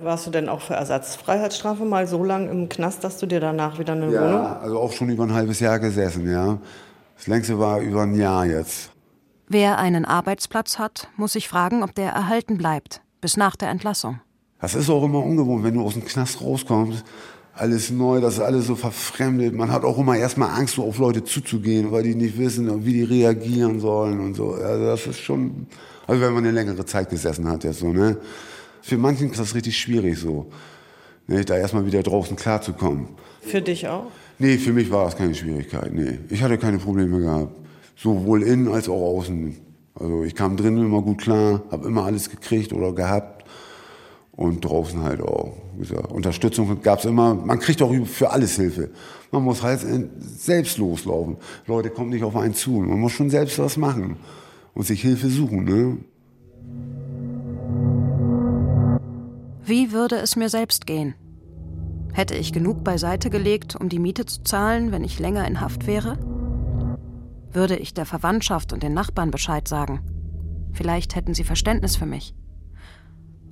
[0.00, 3.78] Warst du denn auch für Ersatzfreiheitsstrafe mal so lange im Knast, dass du dir danach
[3.78, 4.46] wieder eine ja, Wohnung?
[4.46, 6.58] also auch schon über ein halbes Jahr gesessen, ja.
[7.16, 8.90] Das längste war über ein Jahr jetzt.
[9.46, 14.20] Wer einen Arbeitsplatz hat, muss sich fragen, ob der erhalten bleibt, bis nach der Entlassung.
[14.60, 17.04] Das ist auch immer ungewohnt, wenn du aus dem Knast rauskommst.
[17.54, 19.54] Alles neu, das ist alles so verfremdet.
[19.54, 22.92] Man hat auch immer erstmal Angst, so auf Leute zuzugehen, weil die nicht wissen, wie
[22.92, 24.52] die reagieren sollen und so.
[24.52, 25.66] Also das ist schon,
[26.06, 28.18] also wenn man eine längere Zeit gesessen hat jetzt so, ne.
[28.82, 30.46] Für manchen ist das richtig schwierig so,
[31.26, 33.08] ne, da erstmal wieder draußen klarzukommen.
[33.42, 34.06] Für dich auch?
[34.38, 36.18] Nee, für mich war das keine Schwierigkeit, nee.
[36.30, 37.54] Ich hatte keine Probleme gehabt.
[37.96, 39.56] Sowohl innen als auch außen.
[39.94, 43.40] Also ich kam drinnen immer gut klar, habe immer alles gekriegt oder gehabt
[44.32, 45.52] und draußen halt auch.
[46.10, 47.34] Unterstützung gab es immer.
[47.34, 48.90] Man kriegt auch für alles Hilfe.
[49.30, 49.80] Man muss halt
[50.18, 51.36] selbst loslaufen.
[51.66, 52.70] Leute kommen nicht auf einen zu.
[52.70, 54.16] Man muss schon selbst was machen
[54.74, 55.64] und sich Hilfe suchen.
[55.64, 55.98] Ne?
[59.64, 61.14] Wie würde es mir selbst gehen?
[62.12, 65.86] Hätte ich genug beiseite gelegt, um die Miete zu zahlen, wenn ich länger in Haft
[65.86, 66.18] wäre?
[67.52, 70.00] Würde ich der Verwandtschaft und den Nachbarn Bescheid sagen?
[70.72, 72.34] Vielleicht hätten sie Verständnis für mich.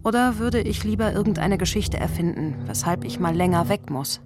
[0.05, 4.21] Oder würde ich lieber irgendeine Geschichte erfinden, weshalb ich mal länger weg muss?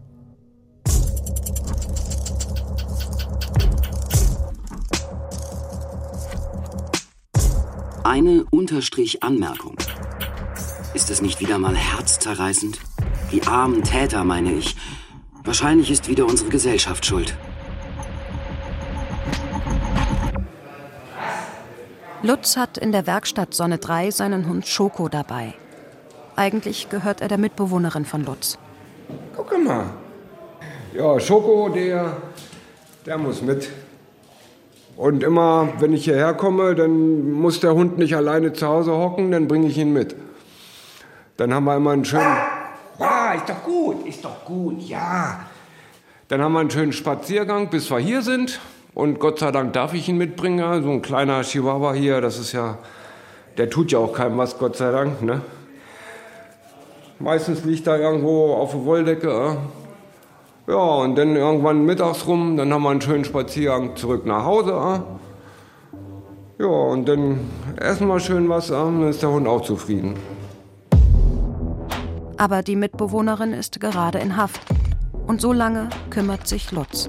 [8.04, 9.76] Eine Unterstrich-Anmerkung.
[10.92, 12.78] Ist es nicht wieder mal herzzerreißend?
[13.32, 14.76] Die armen Täter, meine ich.
[15.44, 17.34] Wahrscheinlich ist wieder unsere Gesellschaft schuld.
[22.22, 25.54] Lutz hat in der Werkstatt Sonne 3 seinen Hund Schoko dabei.
[26.36, 28.58] Eigentlich gehört er der Mitbewohnerin von Lutz.
[29.36, 29.86] Guck mal.
[30.94, 32.16] Ja, Schoko, der,
[33.06, 33.70] der muss mit.
[34.96, 39.30] Und immer, wenn ich hierher komme, dann muss der Hund nicht alleine zu Hause hocken,
[39.30, 40.14] dann bringe ich ihn mit.
[41.36, 42.36] Dann haben wir immer einen schönen.
[42.98, 45.40] Ja, ist doch gut, ist doch gut, ja.
[46.28, 48.60] Dann haben wir einen schönen Spaziergang, bis wir hier sind.
[48.94, 50.82] Und Gott sei Dank darf ich ihn mitbringen.
[50.82, 52.78] So ein kleiner Chihuahua hier, das ist ja.
[53.56, 55.40] Der tut ja auch keinem was, Gott sei Dank, ne?
[57.22, 59.56] Meistens liegt er irgendwo auf der Wolldecke.
[60.66, 65.04] Ja, und dann irgendwann mittags rum, dann haben wir einen schönen Spaziergang zurück nach Hause.
[66.58, 67.38] Ja, und dann
[67.76, 70.16] essen wir schön was, dann ist der Hund auch zufrieden.
[72.38, 74.60] Aber die Mitbewohnerin ist gerade in Haft.
[75.24, 77.08] Und so lange kümmert sich Lutz.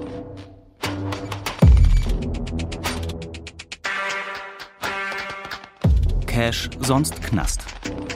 [6.26, 7.64] Cash, sonst Knast.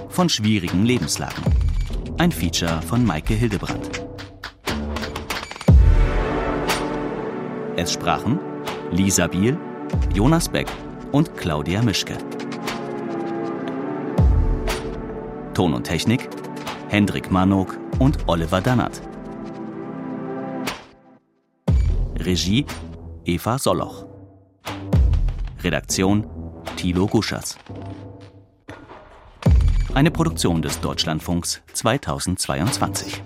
[0.09, 1.57] Von schwierigen Lebenslagen.
[2.20, 4.02] Ein Feature von Maike Hildebrandt.
[7.76, 8.40] Es sprachen
[8.90, 9.56] Lisa Biel,
[10.12, 10.66] Jonas Beck
[11.12, 12.18] und Claudia Mischke.
[15.54, 16.28] Ton und Technik
[16.88, 19.00] Hendrik Manok und Oliver Dannert.
[22.18, 22.66] Regie
[23.26, 24.06] Eva Soloch.
[25.62, 26.26] Redaktion
[26.74, 27.56] Thilo Guschers.
[29.99, 33.20] Eine Produktion des Deutschlandfunks 2022.